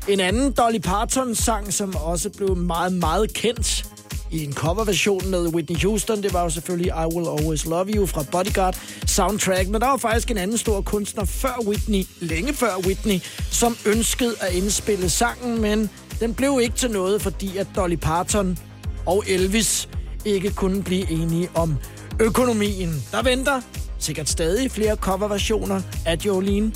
[0.08, 3.89] En anden Dolly Parton-sang, som også blev meget, meget kendt
[4.30, 8.06] i en coverversion med Whitney Houston, det var jo selvfølgelig I Will Always Love You
[8.06, 9.68] fra Bodyguard soundtrack.
[9.68, 14.34] Men der var faktisk en anden stor kunstner før Whitney, længe før Whitney, som ønskede
[14.40, 15.90] at indspille sangen, men
[16.20, 18.58] den blev ikke til noget, fordi at Dolly Parton
[19.06, 19.88] og Elvis
[20.24, 21.76] ikke kunne blive enige om
[22.20, 23.02] økonomien.
[23.12, 23.60] Der venter
[23.98, 26.72] sikkert stadig flere coverversioner af Jolene,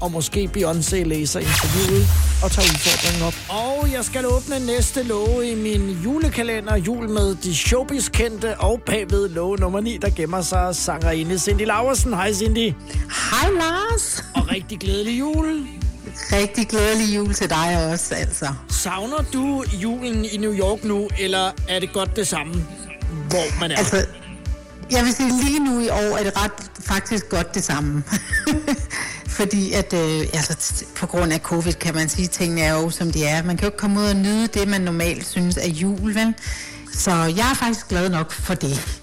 [0.00, 2.08] og måske Beyoncé læser interviewet
[2.42, 3.34] og tager udfordringen op.
[3.48, 8.82] Og jeg skal åbne næste låge i min julekalender, jul med de showbiz kendte og
[8.86, 12.14] bagved låge nummer 9, der gemmer sig sangerinde Cindy Laversen.
[12.14, 12.72] Hej Cindy.
[13.30, 14.24] Hej Lars.
[14.34, 15.66] Og rigtig glædelig jul.
[16.32, 18.46] Rigtig glædelig jul til dig også, altså.
[18.68, 22.54] Savner du julen i New York nu, eller er det godt det samme,
[23.28, 23.76] hvor man er?
[23.76, 24.06] Altså,
[24.90, 28.04] jeg vil sige, lige nu i år er det ret faktisk godt det samme.
[29.36, 32.90] Fordi at, øh, altså, på grund af covid kan man sige, at tingene er jo
[32.90, 33.42] som de er.
[33.42, 36.34] Man kan jo ikke komme ud og nyde det, man normalt synes er jul, vel?
[36.92, 39.00] Så jeg er faktisk glad nok for det.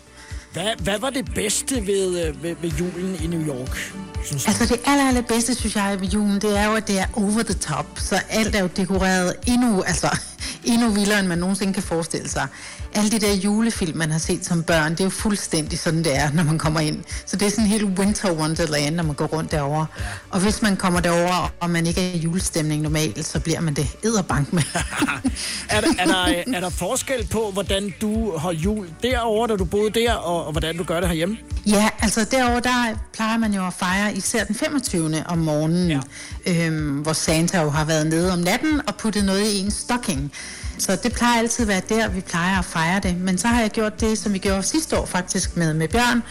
[0.54, 3.93] Hvad, hvad var det bedste ved, øh, ved, ved julen i New York?
[4.26, 7.00] Synes altså det aller, aller bedste, synes jeg, ved julen, det er jo, at det
[7.00, 7.86] er over the top.
[7.96, 10.17] Så alt er jo dekoreret endnu, altså,
[10.63, 12.48] endnu vildere, end man nogensinde kan forestille sig
[12.95, 16.15] alle de der julefilm, man har set som børn, det er jo fuldstændig sådan, det
[16.15, 17.03] er, når man kommer ind.
[17.25, 19.86] Så det er sådan en helt winter wonderland, når man går rundt derover.
[19.99, 20.03] Ja.
[20.29, 23.73] Og hvis man kommer derover, og man ikke er i julestemning normalt, så bliver man
[23.73, 24.63] det edderbank med.
[25.69, 29.65] er, der, er, der, er der forskel på, hvordan du holder jul derovre, da du
[29.65, 31.38] boede der, og, og hvordan du gør det herhjemme?
[31.65, 35.23] Ja, altså derovre, der plejer man jo at fejre især den 25.
[35.25, 35.99] om morgenen, ja.
[36.45, 40.32] øhm, hvor Santa jo har været nede om natten og puttet noget i en stocking.
[40.77, 43.17] Så det plejer altid at være der, vi plejer at fejre det.
[43.17, 46.23] Men så har jeg gjort det, som vi gjorde sidste år faktisk med, med Bjørn,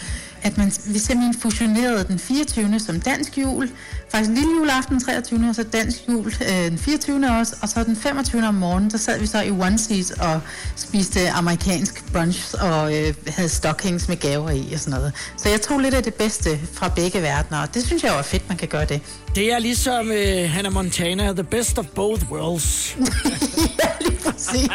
[0.42, 2.81] at man, vi simpelthen fusionerede den 24.
[2.81, 3.70] som dansk jul,
[4.12, 5.48] faktisk lille juleaften 23.
[5.48, 7.31] og så dansk jul øh, den 24.
[7.31, 8.48] også, og så den 25.
[8.48, 10.40] om morgenen, der sad vi så i onesies og
[10.77, 15.12] spiste amerikansk brunch og øh, havde stockings med gaver i og sådan noget.
[15.37, 18.22] Så jeg tog lidt af det bedste fra begge verdener, og det synes jeg var
[18.22, 19.01] fedt, man kan gøre det.
[19.35, 22.96] Det er ligesom øh, Hannah Montana, the best of both worlds.
[23.83, 24.68] ja, lige præcis.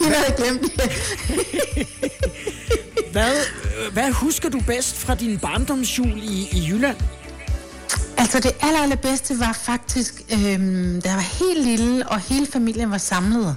[0.00, 0.92] jeg havde glemt det.
[3.12, 3.32] hvad,
[3.92, 6.96] hvad husker du bedst fra din barndomsjul i, i Jylland?
[8.20, 12.90] Altså det aller, allerbedste var faktisk, øhm, da jeg var helt lille, og hele familien
[12.90, 13.56] var samlet.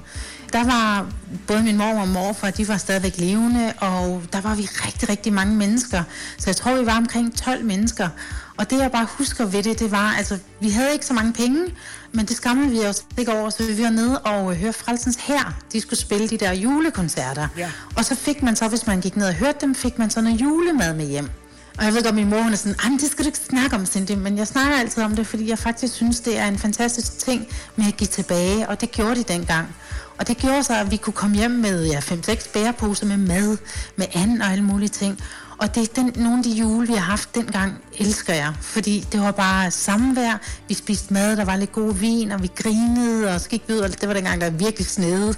[0.54, 1.06] Der var
[1.47, 5.34] både min mor og morfar, de var stadigvæk levende, og der var vi rigtig, rigtig
[5.34, 6.04] mange mennesker.
[6.38, 8.10] Så jeg tror, vi var omkring 12 mennesker.
[8.58, 11.34] Og det, jeg bare husker ved det, det var, altså, vi havde ikke så mange
[11.34, 11.65] penge,
[12.12, 15.54] men det skammede vi os ikke over, så vi var nede og høre Frelsens her.
[15.73, 17.47] De skulle spille de der julekoncerter.
[17.58, 17.71] Ja.
[17.97, 20.21] Og så fik man så, hvis man gik ned og hørte dem, fik man så
[20.21, 21.30] noget julemad med hjem.
[21.78, 23.86] Og jeg ved godt, min mor hun er sådan, det skal du ikke snakke om,
[23.86, 27.20] Cindy, men jeg snakker altid om det, fordi jeg faktisk synes, det er en fantastisk
[27.20, 29.76] ting med at give tilbage, og det gjorde de dengang.
[30.18, 33.58] Og det gjorde så, at vi kunne komme hjem med ja, 5-6 bæreposer med mad,
[33.96, 35.20] med and og alle mulige ting.
[35.58, 38.54] Og det er den, nogle af de jule, vi har haft dengang, elsker jeg.
[38.62, 40.42] Fordi det var bare samvær.
[40.68, 43.74] Vi spiste mad, der var lidt god vin, og vi grinede, og så gik vi
[43.74, 45.36] ud, og det var dengang, der virkelig snede.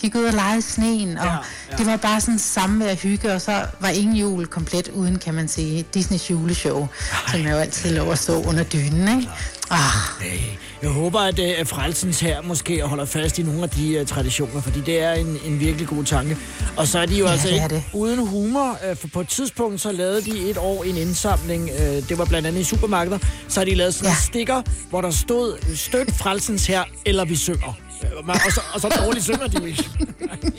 [0.00, 1.32] Gik ud og legede sneen, og ja,
[1.70, 1.76] ja.
[1.76, 5.48] det var bare sådan samvær hygge, og så var ingen jul komplet uden, kan man
[5.48, 7.32] sige, Disneys juleshow, Ej.
[7.32, 9.30] som jeg jo altid lå at stå under dynen, ikke?
[9.70, 10.24] Ah.
[10.82, 14.60] Jeg håber, at uh, Frelsens her måske holder fast i nogle af de uh, traditioner,
[14.60, 16.36] fordi det er en, en virkelig god tanke.
[16.76, 17.82] Og så er de jo ja, altså ikke det.
[17.92, 22.08] uden humor, uh, for på et tidspunkt så lavede de et år en indsamling, uh,
[22.08, 24.10] det var blandt andet i supermarkeder, så har de lavet sådan ja.
[24.10, 27.87] en stikker, hvor der stod, støt Frelsens her, eller vi synger.
[28.28, 29.84] Og så, og så dårligt synger de ikke.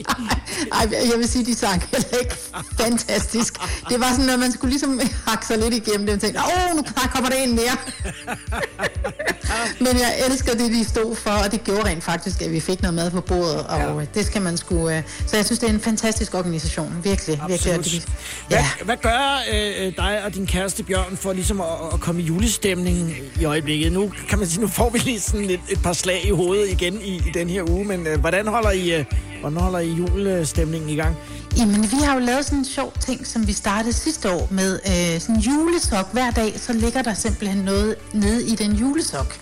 [0.80, 2.36] Ej, jeg vil sige, de sang heller ikke
[2.80, 3.54] fantastisk.
[3.90, 6.76] Det var sådan, når man skulle ligesom hakke sig lidt igennem det, og tænkte, åh,
[6.78, 7.78] nu kommer der en mere.
[9.86, 12.82] Men jeg elsker det, de stod for, og det gjorde rent faktisk, at vi fik
[12.82, 14.06] noget mad på bordet, og ja.
[14.14, 14.98] det skal man skulle...
[14.98, 17.42] Øh, så jeg synes, det er en fantastisk organisation, virkelig.
[17.48, 18.04] virkelig virkelig.
[18.48, 18.66] Hvad, ja.
[18.86, 23.16] hvad gør øh, dig og din kæreste Bjørn for ligesom at, at komme i julestemning
[23.40, 23.92] i øjeblikket?
[23.92, 26.70] Nu kan man sige, nu får vi lige sådan et, et par slag i hovedet
[26.70, 29.06] igen i, i den her uge, men øh, hvordan holder I, øh,
[29.42, 31.16] hvordan holder I julestemningen i gang?
[31.58, 34.80] Jamen, vi har jo lavet sådan en sjov ting, som vi startede sidste år med
[34.86, 36.12] øh, sådan en julesok.
[36.14, 39.40] Hver dag, så ligger der simpelthen noget nede i den julesok.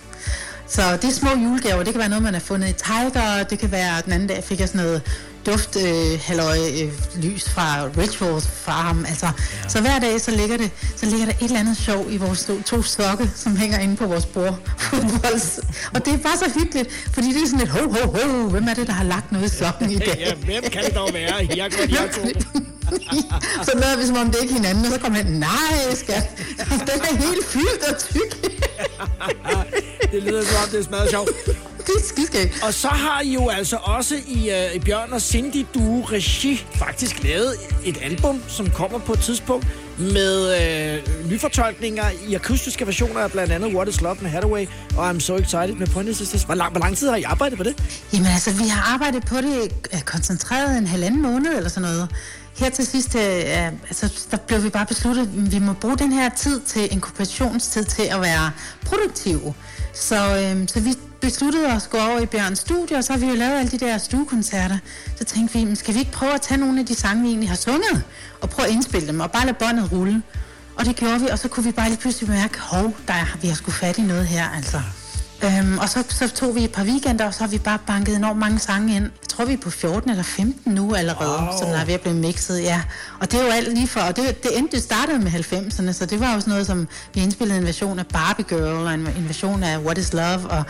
[0.66, 1.82] Så det er små julegaver.
[1.82, 3.44] Det kan være noget, man har fundet i Tiger.
[3.50, 5.02] Det kan være, den anden dag fik jeg sådan noget
[5.46, 9.04] duft øh, halløj, øh, lys fra Rituals Farm.
[9.08, 9.68] Altså, ja.
[9.68, 12.44] Så hver dag så ligger, det, så ligger der et eller andet sjov i vores
[12.44, 14.58] to, to sokke, som hænger inde på vores bord.
[15.94, 18.48] og det er bare så hyggeligt, fordi det er sådan et ho, ho, ho.
[18.48, 20.16] Hvem er det, der har lagt noget i sokken i dag?
[20.18, 21.48] ja, hvem kan det dog være?
[21.56, 22.74] Jeg går, jeg
[23.66, 27.00] så lavede vi, som om det ikke hinanden, og så kom han, nej, skat, den
[27.00, 28.58] er helt fyldt og tyk.
[30.12, 31.30] det lyder som om, det er smadret sjovt.
[31.86, 32.66] Det er.
[32.66, 36.66] Og så har I jo altså også i, uh, i Bjørn og Cindy Duo Regi
[36.74, 39.66] faktisk lavet et album, som kommer på et tidspunkt
[39.98, 45.10] med øh, nyfortolkninger i akustiske versioner af blandt andet What is Love med Hathaway og
[45.10, 46.42] I'm So Excited med Pointed Sisters.
[46.42, 47.74] Hvor lang, hvor lang tid har I arbejdet på det?
[48.12, 52.08] Jamen altså, vi har arbejdet på det øh, koncentreret en halvanden måned eller sådan noget.
[52.58, 55.96] Her til sidst, øh, øh altså, der blev vi bare besluttet, at vi må bruge
[55.96, 58.50] den her tid til inkubationstid til at være
[58.86, 59.54] produktive.
[59.94, 63.20] Så, øh, så vi besluttede os at gå over i Bjørns studie, og så har
[63.20, 64.78] vi jo lavet alle de der stuekoncerter.
[65.16, 67.48] Så tænkte vi, skal vi ikke prøve at tage nogle af de sange, vi egentlig
[67.48, 68.02] har sunget,
[68.40, 70.22] og prøve at indspille dem, og bare lade båndet rulle.
[70.76, 73.38] Og det gjorde vi, og så kunne vi bare lige pludselig mærke, hov, der er,
[73.42, 74.80] vi har sgu fat i noget her, altså.
[75.44, 78.16] Øhm, og så, så tog vi et par weekender, og så har vi bare banket
[78.16, 79.04] enormt mange sange ind.
[79.04, 81.68] Jeg tror, vi er på 14 eller 15 nu allerede, wow.
[81.68, 82.82] den er ved at blive mixet, ja.
[83.20, 85.92] Og det er jo alt lige for, og det, det endte, det startede med 90'erne,
[85.92, 88.94] så det var jo sådan noget som, vi indspillede en version af Barbie Girl, og
[88.94, 90.64] en, en version af What is Love, og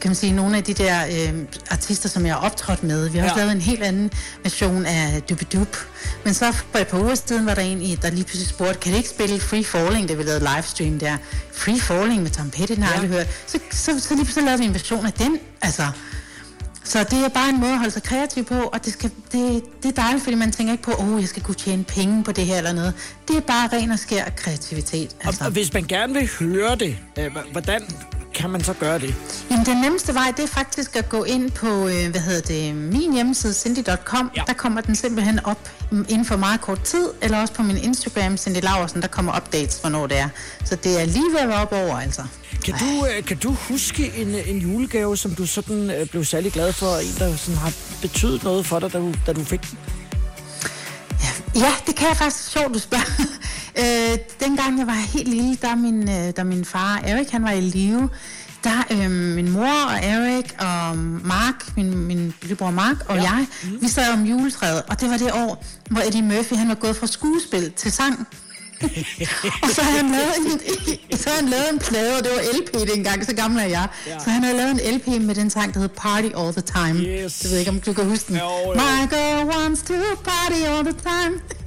[0.00, 3.08] kan man sige, nogle af de der øh, artister, som jeg har optrådt med.
[3.08, 3.30] Vi har ja.
[3.30, 4.10] også lavet en helt anden
[4.42, 5.76] version af Dubidup.
[6.24, 8.92] Men så for et par uger siden var der en, der lige pludselig spurgte, kan
[8.92, 11.16] det ikke spille Free Falling, det vi lavede livestream der?
[11.52, 13.00] Free Falling med Tom Petty, den har ja.
[13.00, 13.26] aldrig hørt.
[13.46, 15.86] Så, så, så lige pludselig lavede vi en version af den, altså.
[16.84, 19.62] Så det er bare en måde at holde sig kreativ på, og det, skal, det,
[19.82, 22.24] det er dejligt, fordi man tænker ikke på, åh, oh, jeg skal kunne tjene penge
[22.24, 22.94] på det her eller noget.
[23.28, 25.16] Det er bare ren og skær kreativitet.
[25.20, 25.40] Altså.
[25.40, 27.82] Og, og hvis man gerne vil høre det, øh, hvordan
[28.40, 29.14] kan man så gøre det?
[29.50, 32.74] Jamen, den nemmeste vej, det er faktisk at gå ind på, øh, hvad hedder det,
[32.74, 34.30] min hjemmeside, cindy.com.
[34.36, 34.42] Ja.
[34.46, 38.36] Der kommer den simpelthen op inden for meget kort tid, eller også på min Instagram,
[38.36, 40.28] Cindy Laversen, der kommer updates, hvornår det er.
[40.64, 42.22] Så det er lige ved at være op over, altså.
[42.64, 46.52] Kan du, øh, kan du huske en, en julegave, som du sådan øh, blev særlig
[46.52, 47.72] glad for, en, der sådan har
[48.02, 49.78] betydet noget for dig, da du, da du fik den?
[51.22, 53.39] Ja, ja det kan jeg faktisk sjovt, du spørger.
[53.78, 57.50] Øh, dengang jeg var helt lille, der min, øh, der min far Erik, han var
[57.50, 58.08] i live,
[58.64, 63.22] der øh, min mor og Erik og Mark, min, min lillebror Mark og ja.
[63.22, 63.46] jeg,
[63.80, 66.96] vi sad om juletræet, og det var det år, hvor Eddie Murphy han var gået
[66.96, 68.28] fra skuespil til sang.
[69.62, 72.88] og så havde han lavet en, så han lavet en plade, og det var LP
[72.94, 73.88] dengang, så gammel er jeg.
[74.06, 74.18] Ja.
[74.18, 76.98] Så han havde lavet en LP med den sang, der hed Party All the Time.
[76.98, 77.42] Yes.
[77.42, 78.36] Jeg ved ikke, om du kan huske den.
[78.36, 78.74] Jo, jo.
[78.74, 81.59] My girl wants to party all the time.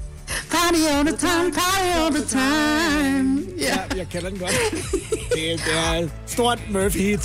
[0.51, 3.43] Party all the time, party all the time.
[3.59, 4.53] Ja, ja jeg kender den godt.
[5.11, 7.19] Det, det er stort Murphy-hit.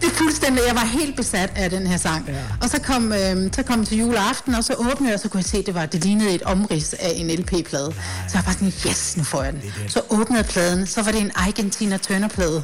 [0.00, 2.28] Det er fuldstændig, jeg var helt besat af den her sang.
[2.28, 2.34] Ja.
[2.62, 5.38] Og så kom, øh, så kom til juleaften, og så åbnede jeg, og så kunne
[5.38, 7.94] jeg se, at det, var, det lignede et omrids af en LP-plade.
[8.28, 9.62] Så jeg var sådan, yes, nu får jeg den.
[9.88, 12.62] Så åbnede pladen, så var det en Argentina Turner-plade.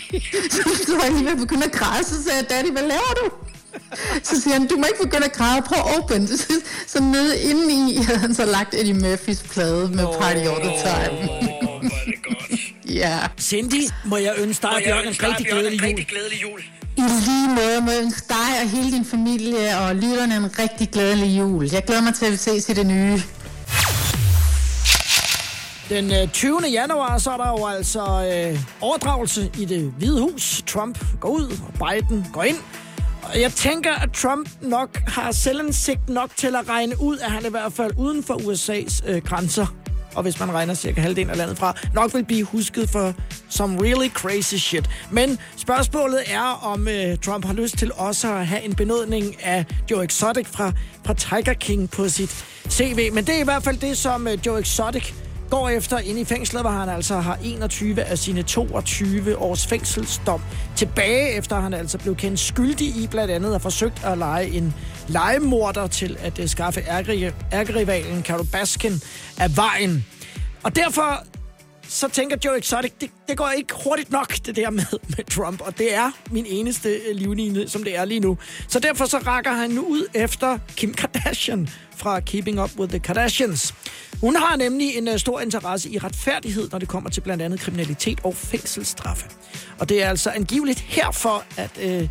[0.54, 2.82] så, så var jeg lige ved at begynde at græde, så sagde jeg, Daddy, hvad
[2.82, 3.30] laver du?
[4.22, 6.52] Så siger han, du må ikke begynde at græde, prøv at åbne Så,
[6.92, 10.74] så nede inde i havde han så lagt Eddie Murphys plade med Party All The
[10.84, 11.30] Time.
[11.30, 11.84] Oh,
[12.96, 13.18] ja.
[13.40, 16.06] Cindy, må jeg ønske dig Bjørn en rigtig glædelig jul.
[16.08, 16.60] glædelig jul.
[16.96, 20.88] I lige måde må jeg ønske dig og hele din familie og lytterne en rigtig
[20.90, 21.68] glædelig jul.
[21.72, 23.22] Jeg glæder mig til at se til det nye.
[25.88, 26.66] Den 20.
[26.66, 30.62] Øh, januar, så er der jo altså øh, overdragelse i det hvide hus.
[30.66, 32.56] Trump går ud, og Biden går ind.
[33.34, 37.50] Jeg tænker, at Trump nok har selvindsigt nok til at regne ud, at han i
[37.50, 39.66] hvert fald uden for USA's øh, grænser
[40.16, 43.14] og hvis man regner cirka halvdelen af landet fra, nok vil blive husket for
[43.48, 44.90] some really crazy shit.
[45.10, 49.64] Men spørgsmålet er, om øh, Trump har lyst til også at have en benådning af
[49.90, 50.72] Joe Exotic fra,
[51.04, 53.12] fra Tiger King på sit CV.
[53.12, 55.12] Men det er i hvert fald det, som øh, Joe Exotic
[55.50, 60.40] går efter inde i fængslet, hvor han altså har 21 af sine 22 års fængselsdom
[60.76, 64.74] tilbage, efter han altså blev kendt skyldig i blandt andet at forsøgt at lege en
[65.08, 66.80] legemorder til at øh, skaffe
[67.52, 68.92] ærgerivalen Carol Baskin
[69.38, 70.06] af vejen.
[70.62, 71.24] Og derfor
[71.88, 74.84] så tænker Joe Exotic, det, det går ikke hurtigt nok, det der med,
[75.16, 75.60] med Trump.
[75.60, 78.38] Og det er min eneste øh, livline, som det er lige nu.
[78.68, 82.98] Så derfor så rækker han nu ud efter Kim Kardashian fra Keeping Up with the
[82.98, 83.74] Kardashians.
[84.20, 87.60] Hun har nemlig en uh, stor interesse i retfærdighed, når det kommer til blandt andet
[87.60, 89.26] kriminalitet og fængselsstraffe.
[89.78, 92.08] Og det er altså angiveligt herfor, at uh,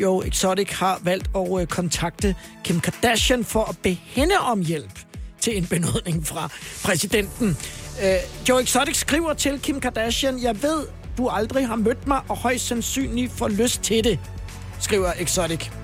[0.00, 5.00] Joe Exotic har valgt at uh, kontakte Kim Kardashian for at bede hende om hjælp
[5.40, 6.50] til en benådning fra
[6.84, 7.56] præsidenten.
[8.02, 10.86] Uh, Joe Exotic skriver til Kim Kardashian, jeg ved,
[11.18, 14.18] du aldrig har mødt mig, og højst sandsynligt får lyst til det,
[14.80, 15.79] skriver Exotic.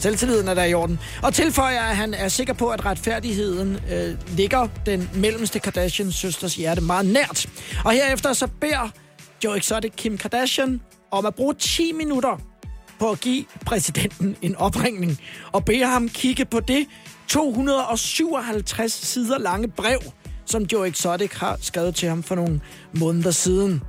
[0.00, 0.98] Selvtilliden er der i orden.
[1.22, 6.54] Og tilføjer, at han er sikker på, at retfærdigheden øh, ligger den mellemste Kardashians søsters
[6.54, 7.46] hjerte meget nært.
[7.84, 8.90] Og herefter så beder
[9.44, 12.40] Joe Exotic Kim Kardashian om at bruge 10 minutter
[12.98, 15.18] på at give præsidenten en opringning
[15.52, 16.86] og bede ham kigge på det,
[17.28, 19.98] 257 sider lange brev,
[20.46, 22.60] som Joe Exotic har skrevet til ham for nogle
[22.98, 23.82] måneder siden.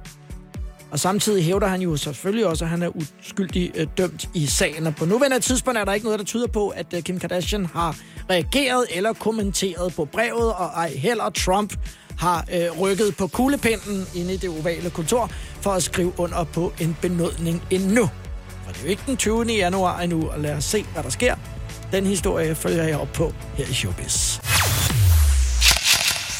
[0.92, 4.88] Og samtidig hævder han jo selvfølgelig også, at han er uskyldig øh, dømt i sagen.
[4.88, 7.66] Og på nuværende tidspunkt er der ikke noget, der tyder på, at øh, Kim Kardashian
[7.66, 7.98] har
[8.30, 11.74] reageret eller kommenteret på brevet, og ej heller Trump
[12.18, 16.74] har øh, rykket på kuglepinden inde i det ovale kontor for at skrive under på
[16.80, 18.10] en benådning endnu.
[18.66, 19.44] For det er jo ikke den 20.
[19.44, 21.36] januar endnu, og lad os se, hvad der sker.
[21.92, 24.40] Den historie følger jeg op på her i Showbiz.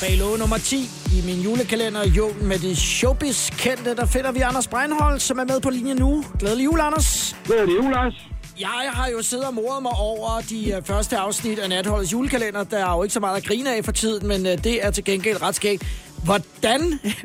[0.02, 0.76] Bag låge nummer 10
[1.18, 5.44] i min julekalender, julen med de showbiz kendte, der finder vi Anders Breinholt, som er
[5.44, 6.24] med på linjen nu.
[6.40, 7.36] Glædelig jul, Anders.
[7.46, 8.14] Glædelig jul, Lars.
[8.60, 12.64] Jeg har jo siddet og moret mig over de uh, første afsnit af Natholdets julekalender.
[12.64, 14.92] Der er jo ikke så meget at grine af for tiden, men uh, det er
[14.92, 15.84] til gengæld ret skægt.
[16.26, 16.82] Hvordan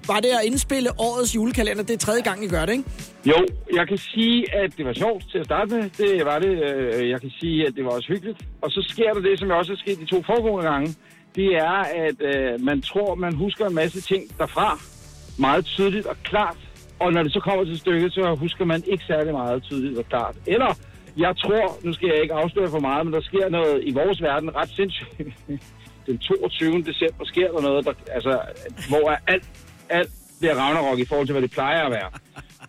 [0.06, 1.82] var det at indspille årets julekalender?
[1.82, 2.84] Det er tredje gang, I gør det, ikke?
[3.26, 5.90] Jo, jeg kan sige, at det var sjovt til at starte med.
[5.90, 6.54] Det var det.
[6.68, 8.38] Øh, jeg kan sige, at det var også hyggeligt.
[8.62, 10.94] Og så sker der det, som også er sket de to foregående gange.
[11.36, 14.80] Det er, at øh, man tror, man husker en masse ting derfra.
[15.38, 16.56] Meget tydeligt og klart.
[16.98, 20.08] Og når det så kommer til stykket, så husker man ikke særlig meget tydeligt og
[20.08, 20.36] klart.
[20.46, 20.74] Eller,
[21.16, 24.22] jeg tror, nu skal jeg ikke afsløre for meget, men der sker noget i vores
[24.22, 25.28] verden ret sindssygt.
[26.06, 26.82] Den 22.
[26.82, 28.40] december sker der noget, der, altså,
[28.88, 29.44] hvor er alt,
[29.88, 32.10] alt bliver Ragnarok i forhold til, hvad det plejer at være.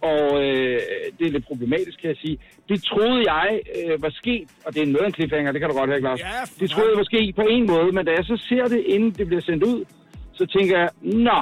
[0.02, 0.82] Og øh,
[1.20, 2.38] det er lidt problematisk, kan jeg sige.
[2.70, 5.70] Det troede jeg øh, var sket, og det er noget af en cliffhanger, det kan
[5.70, 6.20] du godt høre, Claus.
[6.20, 8.84] Ja, det troede jeg var sket på en måde, men da jeg så ser det,
[8.86, 9.86] inden det bliver sendt ud,
[10.34, 11.40] så tænker jeg, nå,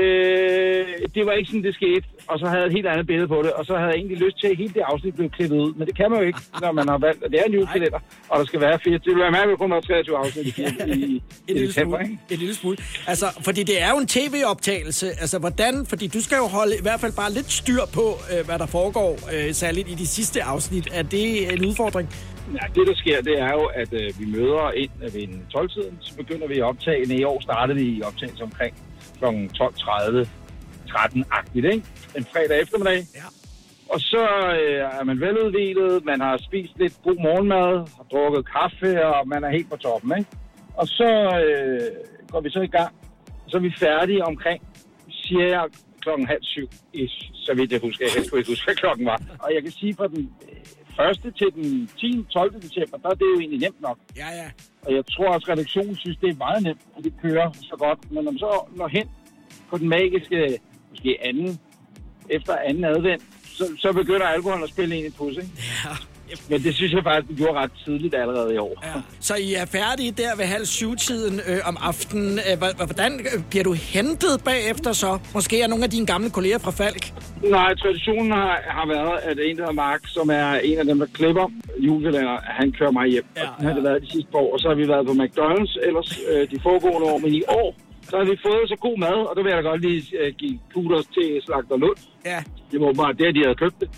[0.00, 2.04] øh, det var ikke sådan, det skete.
[2.28, 4.18] Og så havde jeg et helt andet billede på det, og så havde jeg egentlig
[4.18, 5.72] lyst til, at hele det afsnit blev klippet ud.
[5.74, 8.00] Men det kan man jo ikke, når man har valgt, at det er en julekalender,
[8.28, 8.98] og der skal være 24.
[9.04, 12.18] Det vil være mærkeligt, at kun være 23 afsnit i, i, i, i december, ikke?
[12.30, 12.76] En lille smule.
[13.06, 15.06] Altså, fordi det er jo en tv-optagelse.
[15.06, 15.86] Altså, hvordan...
[15.86, 18.66] Fordi du skal jo holde i hvert fald bare lidt styr på, øh, hvad der
[18.66, 20.88] foregår, øh, særligt i de sidste afsnit.
[20.92, 22.08] Er det en udfordring?
[22.54, 25.42] Ja, det der sker, det er jo, at øh, vi møder ind øh, ved en
[25.56, 27.18] 12-tiden, så begynder vi at optage.
[27.18, 28.74] I år startede vi i optagelse omkring
[29.18, 29.24] kl.
[29.24, 30.28] 12.30,
[30.96, 31.86] 13-agtigt, ikke?
[32.16, 33.00] En fredag eftermiddag.
[33.14, 33.28] Ja.
[33.88, 34.24] Og så
[34.60, 39.44] øh, er man veludvilet, man har spist lidt god morgenmad, har drukket kaffe, og man
[39.44, 40.30] er helt på toppen, ikke?
[40.74, 41.10] Og så
[41.44, 41.80] øh,
[42.32, 42.92] går vi så i gang.
[43.48, 44.62] Så er vi færdige omkring,
[45.10, 45.64] siger jeg,
[46.00, 48.04] klokken halv syv, ish, så vidt jeg husker.
[48.04, 49.20] Jeg kan ikke huske, hvad klokken var.
[49.44, 50.56] Og jeg kan sige, fra den øh,
[50.98, 52.26] første til den 10.
[52.30, 52.62] 12.
[52.62, 53.98] december, der er det jo egentlig nemt nok.
[54.16, 54.48] Ja, ja.
[54.86, 57.76] Og jeg tror også, at redaktionen synes, det er meget nemt, og det kører så
[57.78, 58.00] godt.
[58.12, 59.08] Men når man så når hen
[59.70, 60.58] på den magiske,
[60.90, 61.58] måske anden,
[62.30, 65.48] efter anden advent, så, så begynder alkoholen at spille ind i pus, ikke?
[65.84, 65.96] Ja.
[66.50, 68.74] Men det synes jeg faktisk, vi gjorde ret tidligt allerede i år.
[68.84, 69.00] Ja.
[69.20, 72.38] Så I er færdige der ved halv syv-tiden øh, om aftenen.
[72.48, 75.18] Øh, hvordan øh, bliver du hentet bagefter så?
[75.34, 77.12] Måske er nogle af dine gamle kolleger fra Falk.
[77.42, 80.98] Nej, traditionen har, har været, at en, der hedder Mark, som er en af dem,
[80.98, 81.46] der klipper
[81.78, 83.24] julekalender, han kører mig hjem.
[83.36, 84.52] Ja, og det har det været de sidste par år.
[84.52, 87.18] Og så har vi været på McDonald's ellers øh, de foregående år.
[87.18, 87.76] Men i år,
[88.08, 90.34] så har vi fået så god mad, og der vil jeg da godt lige øh,
[90.40, 92.00] give kudos til Slagter Lund.
[92.30, 92.40] Ja.
[92.70, 93.88] Det var bare der, de havde købt det.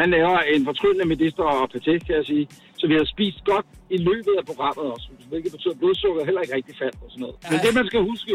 [0.00, 2.44] Han laver en fortryllende medister og paté, kan jeg sige.
[2.80, 6.40] Så vi har spist godt i løbet af programmet også, hvilket betyder, at blodsukker heller
[6.44, 7.36] ikke rigtig faldt og sådan noget.
[7.50, 8.32] Men det, man skal huske,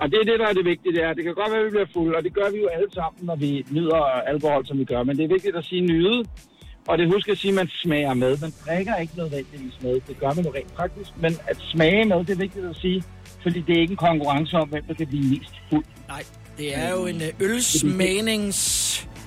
[0.00, 1.66] og det er det, der er det vigtige, det er, det kan godt være, at
[1.66, 4.00] vi bliver fulde, og det gør vi jo alle sammen, når vi nyder
[4.32, 5.02] alkohol, som vi gør.
[5.02, 6.18] Men det er vigtigt at sige nyde,
[6.88, 8.32] og det husk at sige, at man smager med.
[8.44, 11.10] Man drikker ikke nødvendigvis med, det gør man jo rent praktisk.
[11.24, 13.02] Men at smage med, det er vigtigt at sige,
[13.46, 15.84] fordi det er ikke en konkurrence om, hvem der kan blive mest fuld.
[16.08, 16.22] Nej,
[16.58, 18.60] det er jo en øh, ølsmagnings...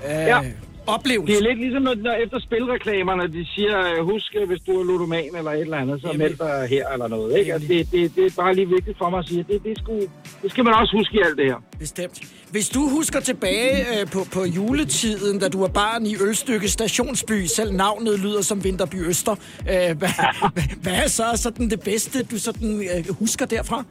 [0.05, 0.39] Øh, Ja.
[0.87, 1.33] oplevelse.
[1.33, 4.71] Det er lidt ligesom, når, når efter spilreklamerne, de siger, øh, husk, øh, hvis du
[4.79, 7.37] er ludoman eller et eller andet, så meld dig her eller noget.
[7.39, 7.53] Ikke?
[7.53, 9.77] Altså, det, det, det er bare lige vigtigt for mig at sige, at det, det,
[9.77, 9.99] sgu,
[10.41, 11.63] det skal man også huske i alt det her.
[11.79, 12.17] Bestemt.
[12.51, 17.45] Hvis du husker tilbage øh, på, på juletiden, da du var barn i Ølstykke Stationsby,
[17.45, 20.13] selv navnet lyder som Vinterby Øster, øh, hvad,
[20.55, 23.83] hvad, hvad er så sådan det bedste, du sådan, øh, husker derfra?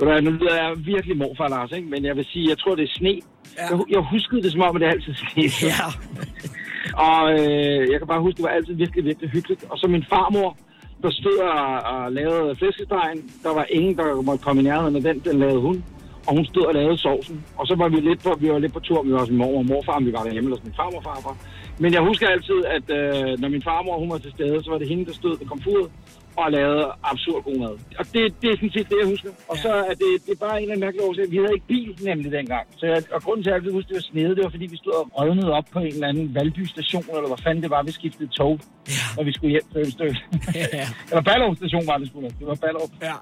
[0.00, 1.88] Ved Nu lyder jeg virkelig morfar, Lars, ikke?
[1.88, 3.20] men jeg vil sige, jeg tror, det er sne.
[3.58, 3.66] Ja.
[3.70, 5.44] Jeg, jeg huskede det som om, at det altid sne.
[5.62, 5.86] Ja.
[7.08, 9.64] Og øh, jeg kan bare huske, det var altid virkelig, virkelig hyggeligt.
[9.70, 10.56] Og så min farmor,
[11.02, 13.30] der stod og, og lavede flæskestegen.
[13.42, 15.84] Der var ingen, der måtte komme i nærheden af den, den lavede hun.
[16.26, 17.44] Og hun stod og lavede sovsen.
[17.56, 19.66] Og så var vi lidt på, vi var lidt på tur med vores mor og
[19.66, 21.36] morfar, vi var derhjemme hos min farmor og farfar.
[21.78, 24.78] Men jeg husker altid, at øh, når min farmor hun var til stede, så var
[24.78, 25.90] det hende, der stod ved komfuret
[26.42, 27.74] og lavede absurd god mad.
[28.00, 29.30] Og det, det er sådan set det, jeg husker.
[29.50, 31.24] Og så er det, det er bare en eller anden mærkelig årsag.
[31.34, 32.64] Vi havde ikke bil nemlig dengang.
[32.78, 34.66] Så jeg, og grunden til, at jeg altid husker, det var snede, det var fordi,
[34.74, 37.70] vi stod og rødnede op på en eller anden Valby station, eller hvad fanden det
[37.74, 38.54] var, vi skiftede tog,
[38.96, 39.06] ja.
[39.16, 40.18] når vi skulle hjem til Ølstykke.
[40.54, 40.84] Ja.
[41.10, 42.18] eller Ballerup station var det sgu.
[42.40, 42.92] Det var Ballerup.
[43.08, 43.16] Ja.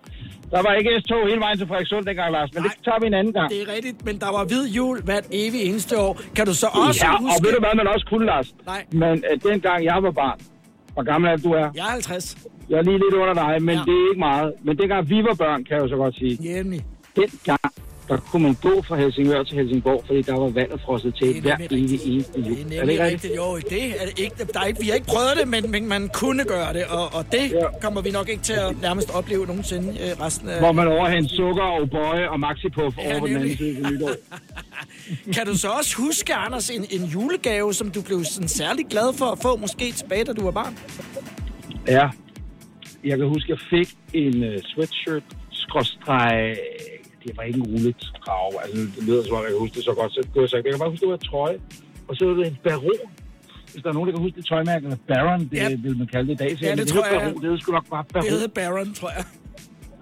[0.54, 2.72] Der var ikke S-tog hele vejen til Frederikssund dengang, Lars, men Nej.
[2.72, 3.48] det tager vi en anden gang.
[3.54, 6.12] Det er rigtigt, men der var hvid jul hvert evig eneste år.
[6.36, 7.32] Kan du så også ja, huske...
[7.32, 8.48] og ved du hvad man også kunne, Lars?
[8.72, 8.82] Nej.
[9.02, 10.38] Men uh, dengang jeg var barn,
[10.96, 11.68] Hvor gammel er du er?
[11.74, 12.36] Jeg er 50.
[12.70, 13.80] Jeg er lige lidt under dig, men ja.
[13.88, 14.52] det er ikke meget.
[14.64, 16.34] Men dengang vi var børn, kan jeg jo så godt sige.
[16.44, 16.84] Jævnlig.
[17.16, 17.60] Dengang,
[18.08, 21.56] der kunne man gå fra Helsingør til Helsingborg, fordi der var vandet frosset til hver
[21.70, 22.56] evig eneste jul.
[22.56, 23.36] Det er nemlig rigtigt.
[23.36, 24.34] Jo, det er det ikke.
[24.54, 24.80] Der er ikke.
[24.80, 27.66] Vi har ikke prøvet det, men, men man kunne gøre det, og, og det ja.
[27.82, 30.58] kommer vi nok ikke til at nærmest opleve nogensinde øh, resten af...
[30.60, 33.58] Hvor man overhændte sukker og bøje og maxipuff Ja, over på den anden nemlig.
[33.58, 34.10] side af nytår.
[35.34, 39.12] Kan du så også huske, Anders, en, en julegave, som du blev sådan særlig glad
[39.18, 40.78] for at få, måske tilbage, da du var barn?
[41.88, 42.08] Ja.
[43.04, 46.56] Jeg kan huske, jeg fik en uh, sweatshirt, skråstreg,
[47.24, 48.52] det var ikke en rullet krav.
[48.62, 50.12] Altså, det lyder som om, jeg kan huske det så godt.
[50.14, 51.58] Så det var sagt, jeg kan bare huske, det var en trøje.
[52.08, 53.00] Og så var det en baron.
[53.72, 55.68] Hvis der er nogen, der kan huske det tøjmærke, eller Baron, det Ja.
[55.84, 56.58] vil man kalde det i dag.
[56.58, 57.20] Så Ja, det men tror jeg.
[57.20, 58.28] Baron, det hed sgu nok bare Det Baron.
[58.30, 59.24] hedder Baron, tror jeg.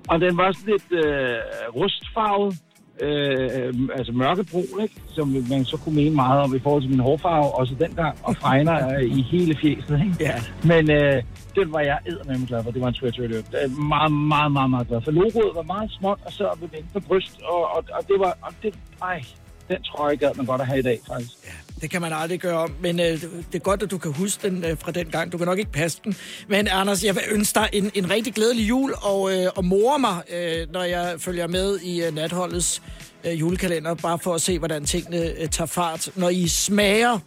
[0.08, 1.36] Og den var sådan lidt øh,
[1.78, 2.54] rustfarvet,
[3.00, 4.94] øh, altså mørkebrun, ikke?
[5.08, 8.36] som man så kunne mene meget om i forhold til min hårfarve, også dengang, og
[8.36, 10.00] fregner øh, i hele fjeset.
[10.04, 10.16] Ikke?
[10.20, 10.34] Ja.
[10.64, 11.22] Men øh,
[11.54, 12.70] den var jeg eddermame glad for.
[12.70, 13.30] Det var en sweatshirt.
[13.30, 15.10] Jeg er meget, meget, meget, meget glad for.
[15.10, 18.38] Logoet var meget småt, og så ved på bryst, og, og, og det var...
[18.42, 19.22] Og det, ej,
[19.68, 21.63] den trøje gad man godt at have i dag, faktisk.
[21.84, 24.48] Det kan man aldrig gøre om, men øh, det er godt, at du kan huske
[24.48, 25.32] den øh, fra den gang.
[25.32, 26.16] Du kan nok ikke passe den.
[26.48, 29.98] Men Anders, jeg vil ønske dig en, en rigtig glædelig jul, og, øh, og more
[29.98, 32.82] mig, øh, når jeg følger med i øh, natholdets
[33.24, 36.08] øh, julekalender, bare for at se, hvordan tingene øh, tager fart.
[36.16, 37.18] Når I smager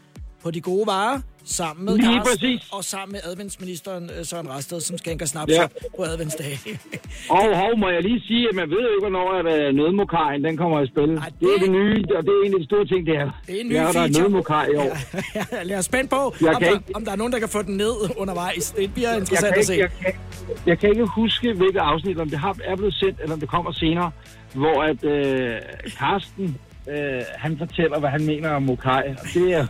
[0.44, 2.68] på de gode varer, sammen med Lige Carsten, præcis.
[2.72, 5.68] og sammen med adventsministeren øh, Søren Rasted, som skænker snaps Ja.
[5.98, 6.60] på adventsdag.
[7.30, 10.58] Og hov, må jeg lige sige, at man ved jo ikke, hvornår at nødmokajen, den
[10.58, 11.04] kommer i spil.
[11.18, 11.48] Ej, det...
[11.56, 13.30] er det nye, og det er en af de store ting, det er.
[13.48, 14.98] Det er en ny ja, der er nødmokaj i år.
[15.36, 17.50] Ja, lad os spændt på, Jeg om der, ikke- om der er nogen, der kan
[17.50, 18.72] få den ned undervejs.
[18.72, 19.74] Det bliver jeg interessant kan, at se.
[19.74, 20.14] ikke, jeg, kan,
[20.66, 23.50] jeg kan ikke huske, hvilket afsnit, om det har, er blevet sendt, eller om det
[23.50, 24.12] kommer senere,
[24.54, 25.56] hvor at øh,
[26.00, 26.58] Karsten,
[26.94, 29.04] øh, han fortæller, hvad han mener om Mokai.
[29.22, 29.66] Og det er...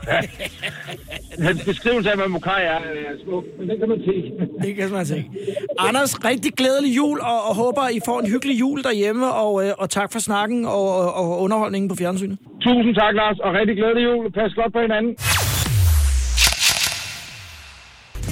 [1.47, 4.15] Hans beskrivelse af, hvad Mokai er, er smuk, men det kan man se.
[4.65, 5.25] Det kan man se.
[5.79, 9.71] Anders, rigtig glædelig jul, og, og håber, I får en hyggelig jul derhjemme, og, øh,
[9.77, 12.37] og tak for snakken og, og, og underholdningen på fjernsynet.
[12.61, 14.31] Tusind tak, Lars, og rigtig glædelig jul.
[14.31, 15.11] Pas godt på hinanden.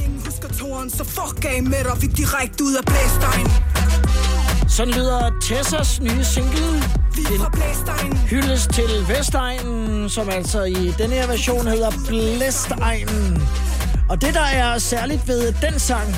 [0.04, 3.48] Ingen husker toren, så fuck af med dig, vi direkte ud af blæstegn.
[4.76, 6.84] Sådan lyder Tessas nye single.
[8.06, 13.42] En hyldest til Vestegnen, som altså i denne her version hedder Blæstegnen.
[14.10, 16.16] Og det, der er særligt ved den sang,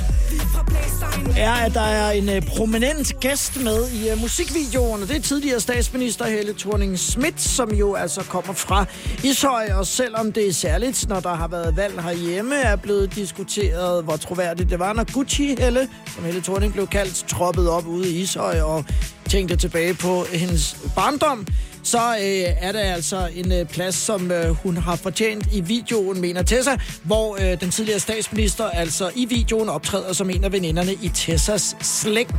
[1.38, 5.15] er, at der er en øh, prominent gæst med i øh, uh, musikvideoen, og det
[5.15, 8.85] er tidligere statsminister Helle thorning Schmidt, som jo altså kommer fra
[9.23, 14.03] Ishøj, og selvom det er særligt, når der har været valg herhjemme, er blevet diskuteret,
[14.03, 18.09] hvor troværdigt det var, når Gucci Helle, som Helle Thorning blev kaldt, troppede op ude
[18.09, 18.61] i Ishøj.
[18.61, 18.85] Og
[19.30, 21.47] tænkte tilbage på hendes barndom,
[21.84, 26.21] så øh, er der altså en øh, plads, som øh, hun har fortjent i videoen,
[26.21, 30.93] mener Tessa, hvor øh, den tidligere statsminister altså i videoen optræder som en af veninderne
[30.93, 32.30] i Tessas slæng.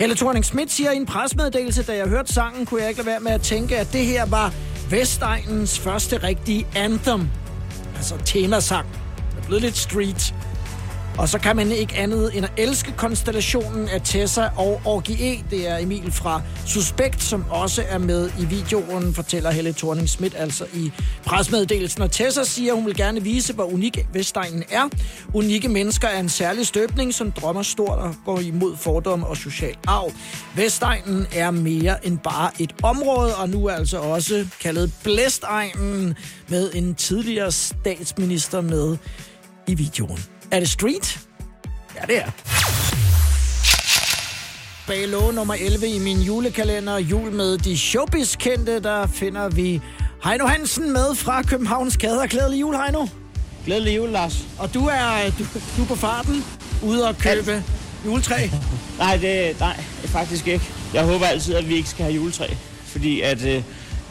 [0.00, 3.06] Helle thorning Schmidt siger i en presmeddelelse, da jeg hørte sangen, kunne jeg ikke lade
[3.06, 4.54] være med at tænke, at det her var
[4.90, 7.28] Vestegnens første rigtige anthem.
[7.96, 8.86] Altså temasang.
[9.30, 10.34] Det er blevet lidt street.
[11.18, 15.44] Og så kan man ikke andet end at elske konstellationen af Tessa og Orgie e.
[15.50, 20.34] Det er Emil fra Suspekt, som også er med i videoen, fortæller Helle thorning Schmidt
[20.38, 20.92] altså i
[21.26, 22.02] presmeddelelsen.
[22.02, 24.88] Og Tessa siger, at hun vil gerne vise, hvor unik Vestegnen er.
[25.34, 29.76] Unikke mennesker er en særlig støbning, som drømmer stort og går imod fordomme og social
[29.86, 30.12] arv.
[30.56, 36.14] Vestegnen er mere end bare et område, og nu er altså også kaldet Blæstegnen
[36.48, 38.96] med en tidligere statsminister med
[39.66, 40.31] i videoen.
[40.52, 41.20] Er det street?
[41.96, 42.30] Ja, det er.
[44.86, 49.80] Bag låge nummer 11 i min julekalender, jul med de showbiz-kendte, der finder vi
[50.24, 52.26] Heino Hansen med fra Københavns Kader.
[52.26, 53.06] Glædelig jul, Heino.
[53.66, 54.44] Glædelig jul, Lars.
[54.58, 55.44] Og du er, du,
[55.76, 56.44] du er på farten,
[56.82, 57.64] ude at købe
[58.04, 58.48] juletræ.
[58.98, 59.76] Nej, det nej,
[60.06, 60.64] faktisk ikke.
[60.94, 62.46] Jeg håber altid, at vi ikke skal have juletræ.
[62.84, 63.62] Fordi at, øh,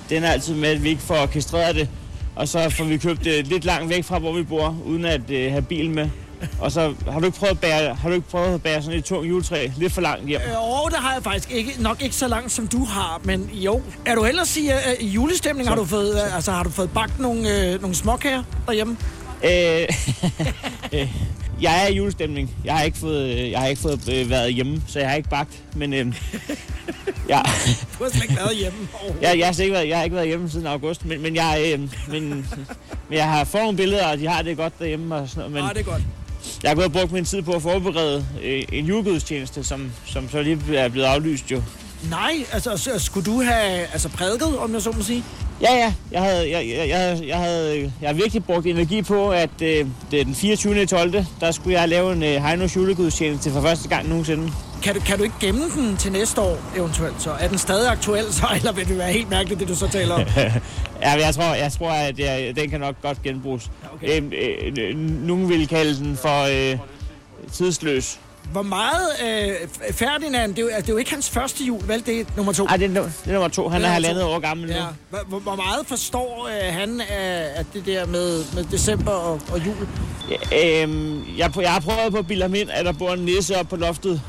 [0.09, 1.89] den er altid med, at vi ikke får orkestreret det.
[2.35, 5.29] Og så får vi købt det lidt langt væk fra, hvor vi bor, uden at
[5.29, 6.09] øh, have bil med.
[6.59, 8.99] Og så har du ikke prøvet at bære, har du ikke prøvet at bære sådan
[8.99, 10.41] et tungt juletræ lidt for langt hjem?
[10.41, 13.49] Øh, og det har jeg faktisk ikke, nok ikke så langt, som du har, men
[13.53, 13.81] jo.
[14.05, 15.69] Er du ellers i, uh, i julestemning?
[15.69, 18.97] Har du fået, uh, altså, har du fået bagt nogle, uh, nogle småkager derhjemme?
[19.43, 19.87] Øh,
[20.93, 21.13] øh,
[21.61, 22.55] jeg er i julestemning.
[22.65, 25.15] Jeg har ikke fået, øh, jeg har ikke fået øh, været hjemme, så jeg har
[25.15, 25.63] ikke bagt.
[25.75, 26.05] Men øh,
[27.29, 27.45] jeg,
[27.99, 28.87] Du har slet ikke været hjemme.
[29.21, 31.71] jeg, jeg, har ikke været, jeg har ikke været hjemme siden august, men, men, jeg,
[31.73, 32.47] øh, men, men
[33.11, 35.15] jeg har fået nogle billeder, og de har det godt derhjemme.
[35.15, 36.01] Og sådan noget, men Ah, det er godt.
[36.63, 40.29] Jeg har gået og brugt min tid på at forberede øh, en julegudstjeneste, som, som
[40.29, 41.61] så lige er blevet aflyst jo.
[42.09, 45.23] Nej, altså så skulle du have altså, prædiket, om jeg så må sige?
[45.61, 45.93] Ja, ja.
[46.11, 49.85] Jeg havde, jeg, jeg, jeg, havde, jeg havde jeg virkelig brugt energi på, at øh,
[50.11, 50.85] det er den 24.
[50.85, 51.25] 12.
[51.39, 54.51] der skulle jeg lave en øh, Heinos julegudstjeneste for første gang nogensinde.
[54.83, 57.31] Kan du, kan du ikke gemme den til næste år eventuelt så?
[57.39, 60.15] Er den stadig aktuel så, eller vil det være helt mærkeligt, det du så taler
[60.15, 60.21] om?
[61.01, 63.71] ja, jeg tror, jeg tror at jeg, den kan nok godt genbruges.
[63.93, 64.21] Okay.
[64.21, 66.79] øh, øh, nogen vil kalde den for øh,
[67.51, 68.19] tidsløs.
[68.51, 72.05] Hvor meget øh, Ferdinand, det er, jo, det er jo ikke hans første jul, vel?
[72.05, 72.65] Det er nummer to.
[72.65, 73.69] Nej, det, er, det er nummer to.
[73.69, 74.75] Han er, er halvandet år gammel nu.
[74.75, 74.85] Ja.
[75.27, 79.65] Hvor, hvor meget forstår øh, han af, af det der med, med december og, og
[79.65, 79.87] jul?
[80.51, 83.19] Ja, øh, jeg, jeg har prøvet på at bilde ham ind, at der bor en
[83.19, 84.21] nisse op på loftet.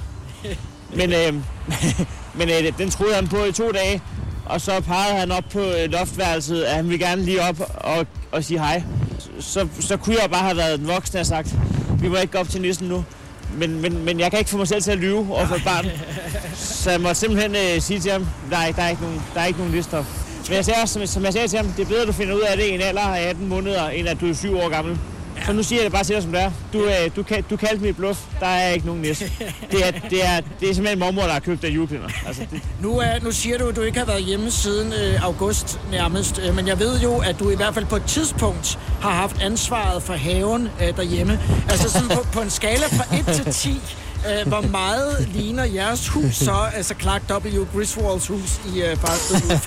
[0.99, 1.35] men øh,
[2.39, 4.03] men øh, den troede han på i to dage.
[4.47, 8.07] Og så pegede han op på øh, loftværelset, at han ville gerne lige op og,
[8.33, 8.83] og sige hej.
[9.41, 11.55] Så, så kunne jeg bare have været den voksne og sagt,
[12.01, 13.05] vi må ikke gå op til nissen nu
[13.59, 15.65] men, men, men jeg kan ikke få mig selv til at lyve over for et
[15.65, 15.87] barn.
[16.55, 19.47] Så jeg må simpelthen øh, sige til ham, nej, der er ikke nogen, der er
[19.47, 20.05] ikke nogen lister.
[20.49, 22.13] Men jeg sagde også, som, som jeg sagde til ham, det er bedre, at du
[22.13, 24.59] finder ud af det i en alder af 18 måneder, end at du er 7
[24.59, 24.99] år gammel.
[25.43, 25.47] Ja.
[25.47, 26.51] Så nu siger jeg det bare til dig, som det er.
[26.73, 28.21] Du, øh, du, kan, du kaldte mit bluff.
[28.41, 29.25] Der er ikke nogen næste.
[29.71, 32.09] Det er, det er, det er simpelthen mormor, der har købt den julepinder.
[32.27, 32.61] Altså, det...
[32.81, 36.41] nu, er, nu siger du, at du ikke har været hjemme siden øh, august nærmest.
[36.49, 39.43] Øh, men jeg ved jo, at du i hvert fald på et tidspunkt har haft
[39.43, 41.41] ansvaret for haven øh, derhjemme.
[41.71, 43.81] Altså sådan på, på en skala fra 1 til 10.
[44.27, 47.65] Øh, hvor meget ligner jeres hus så, altså Clark W.
[47.75, 49.59] Griswolds hus i øh, Farsted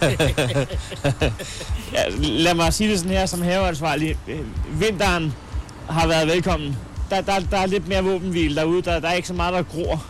[1.93, 4.17] ja, Lad mig sige det sådan her som haveansvarlig.
[4.80, 5.34] Vinteren
[5.89, 6.77] har været velkommen.
[7.09, 8.81] Der, der, der er lidt mere våbenhvile derude.
[8.81, 10.05] Der, der er ikke så meget, der gror.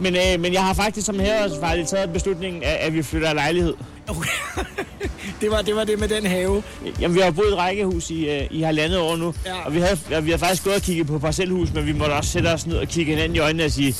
[0.00, 3.74] Men, øh, men jeg har faktisk som haveansvarlig taget beslutningen, at, at vi flytter lejlighed.
[4.08, 4.30] Okay.
[5.40, 6.62] det, var, det var det med den have.
[7.00, 9.34] Jamen, vi har boet i rækkehus i, uh, i halvandet år nu.
[9.46, 9.66] Ja.
[9.66, 12.12] Og vi har, ja, vi har faktisk gået og kigget på parcelhus, men vi måtte
[12.12, 13.94] også sætte os ned og kigge hinanden i øjnene og sige,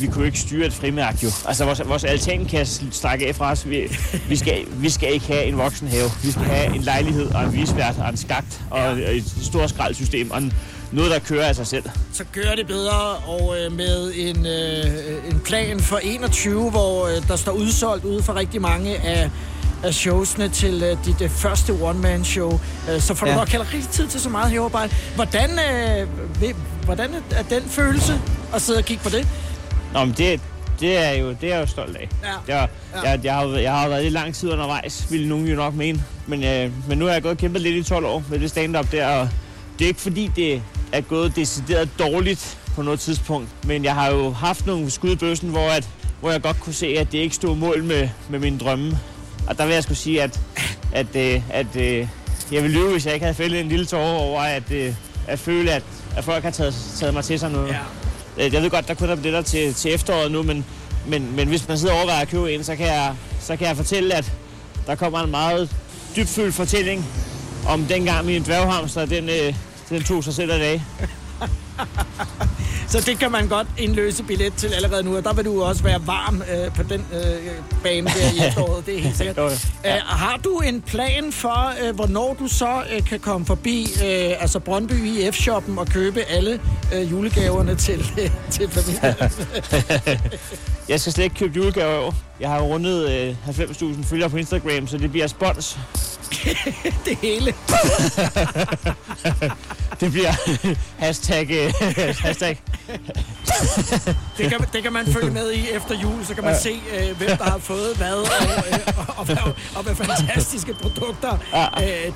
[0.00, 1.30] vi kunne ikke styre et frimærke jo.
[1.48, 3.68] Altså, vores, vores altankasse strække af fra os.
[3.68, 3.96] Vi,
[4.28, 6.10] vi, skal, vi skal ikke have en voksen have.
[6.22, 9.10] Vi skal have en lejlighed og en visvært og en skagt og ja.
[9.10, 10.52] et stort skraldsystem og en,
[10.92, 11.84] noget, der kører af sig selv.
[12.12, 17.28] Så kører det bedre, og øh, med en, øh, en plan for 21, hvor øh,
[17.28, 19.30] der står udsolgt ude for rigtig mange af
[19.84, 22.52] af showsene til uh, dit uh, første one-man-show.
[22.52, 23.38] Uh, så får du ja.
[23.38, 24.94] nok heller rigtig tid til så meget heroverarbejde.
[25.14, 25.50] Hvordan,
[26.40, 28.20] ved, hvordan er den følelse
[28.54, 29.28] at sidde og kigge på det?
[29.92, 30.40] Nå, men det,
[30.80, 32.08] det er jo, det er jeg jo stolt af.
[32.22, 32.58] Ja.
[32.58, 33.10] Jeg, ja.
[33.10, 36.04] Jeg, jeg, har, jeg har været lidt lang tid undervejs, ville nogen jo nok mene.
[36.26, 38.50] Men, øh, men nu har jeg gået og kæmpet lidt i 12 år med det
[38.50, 39.28] stand-up der, og
[39.78, 40.62] det er ikke fordi, det
[40.92, 43.48] er gået decideret dårligt på noget tidspunkt.
[43.66, 45.88] Men jeg har jo haft nogle skud i bøssen, hvor, at,
[46.20, 48.98] hvor jeg godt kunne se, at det ikke stod mål med, med mine drømme.
[49.48, 50.40] Og der vil jeg skulle sige, at,
[50.92, 52.08] at, at, øh, at, at øh,
[52.52, 54.94] jeg ville løbe, hvis jeg ikke havde fældet en lille tårer over at, øh,
[55.28, 55.82] at føle, at,
[56.16, 57.68] at folk har taget, taget mig til sig noget.
[57.68, 57.78] Ja.
[58.52, 60.64] Jeg ved godt, der kunne der der til, til efteråret nu, men,
[61.06, 63.66] men, men hvis man sidder og overvejer at købe en, så kan, jeg, så kan
[63.66, 64.32] jeg fortælle, at
[64.86, 65.70] der kommer en meget
[66.16, 67.06] dybfølt fortælling
[67.68, 69.28] om dengang min dværghamster, den,
[69.90, 70.84] den tog sig selv af dag.
[72.88, 75.82] Så det kan man godt indløse billet til allerede nu, og der vil du også
[75.82, 79.36] være varm øh, på den øh, bane der i efteråret, det er helt sikkert.
[79.84, 79.96] Ja.
[79.96, 84.42] Øh, har du en plan for, øh, hvornår du så øh, kan komme forbi øh,
[84.42, 86.60] altså Brøndby i F-shoppen og købe alle
[86.94, 89.14] øh, julegaverne til, øh, til familien?
[90.90, 92.14] Jeg skal slet ikke købe julegaver i år.
[92.40, 95.78] Jeg har rundet øh, 90.000 følgere på Instagram, så det bliver spons.
[97.06, 97.46] det hele.
[100.00, 100.32] det bliver
[101.04, 101.72] hashtag, øh,
[102.18, 102.60] hashtag.
[104.38, 107.16] det, kan, det kan man følge med i efter jul, så kan man se, øh,
[107.16, 108.26] hvem der har fået hvad, og,
[108.72, 111.32] øh, og, og, og, og hvad fantastiske produkter
[111.82, 112.12] øh,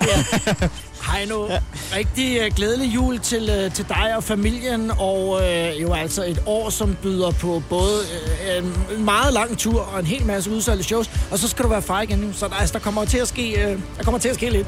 [1.07, 1.13] der.
[1.13, 1.59] Heino, ja.
[1.97, 6.43] rigtig uh, glædelig jul til, uh, til dig og familien, og uh, jo altså et
[6.47, 8.01] år, som byder på både
[8.61, 11.69] uh, en meget lang tur og en hel masse udsolgte shows, og så skal du
[11.69, 14.19] være far igen nu, så der, altså, der kommer til at ske, uh, der kommer
[14.19, 14.67] til at ske lidt.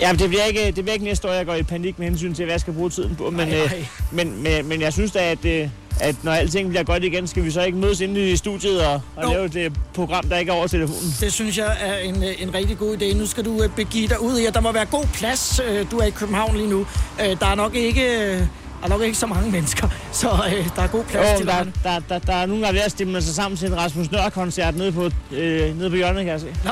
[0.00, 2.34] Ja, det bliver, ikke, det bliver ikke næste år, jeg går i panik med hensyn
[2.34, 3.86] til, hvad jeg skal bruge tiden på, men, ej, ej.
[4.10, 5.70] men, men, men jeg synes da, at,
[6.00, 9.00] at når alting bliver godt igen, skal vi så ikke mødes inde i studiet og,
[9.16, 11.14] og lave et program, der ikke er over telefonen?
[11.20, 13.16] Det synes jeg er en, en rigtig god idé.
[13.16, 14.50] Nu skal du begive dig ud her.
[14.50, 15.60] Der må være god plads.
[15.90, 16.86] Du er i København lige nu.
[17.18, 18.48] Der er nok ikke...
[18.82, 21.46] Der er nok ikke så mange mennesker, så øh, der er god plads jo, til
[21.46, 23.76] der, der, der, der, er nogen, der er ved at stemme sig sammen til en
[23.76, 26.54] Rasmus Nør-koncert nede på, øh, nede på hjørnet, kan jeg se.
[26.64, 26.70] Nå,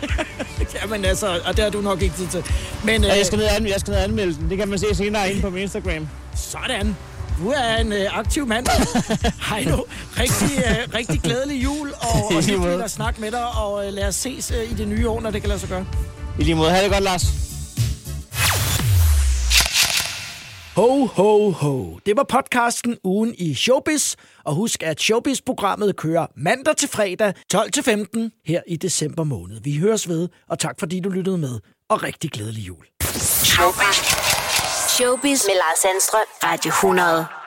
[0.82, 2.44] Jamen altså, og det har du nok ikke tid til.
[2.84, 4.50] Men, ja, jeg, skal ned og jeg skal ned og anmelde den.
[4.50, 6.08] Det kan man se senere inde på min Instagram.
[6.36, 6.96] Sådan.
[7.40, 8.66] Du er en øh, aktiv mand.
[9.50, 9.84] Hej nu.
[10.18, 14.08] Rigtig, øh, rigtig glædelig jul, og, og hyggeligt at snakke med dig, og øh, lad
[14.08, 15.86] os ses øh, i det nye år, når det kan lade sig gøre.
[16.38, 16.70] I lige måde.
[16.70, 17.24] Ha' det godt, Lars.
[20.76, 21.98] Ho, ho, ho.
[22.06, 24.14] Det var podcasten Ugen i Showbiz.
[24.44, 29.60] Og husk, at Showbiz-programmet kører mandag til fredag 12 til 15 her i december måned.
[29.62, 31.60] Vi høres ved, og tak fordi du lyttede med.
[31.90, 32.84] Og rigtig glædelig jul.
[33.44, 34.19] Showbiz.
[35.00, 36.26] Showbiz med Lars Sandstrøm.
[36.44, 37.39] Radio 100.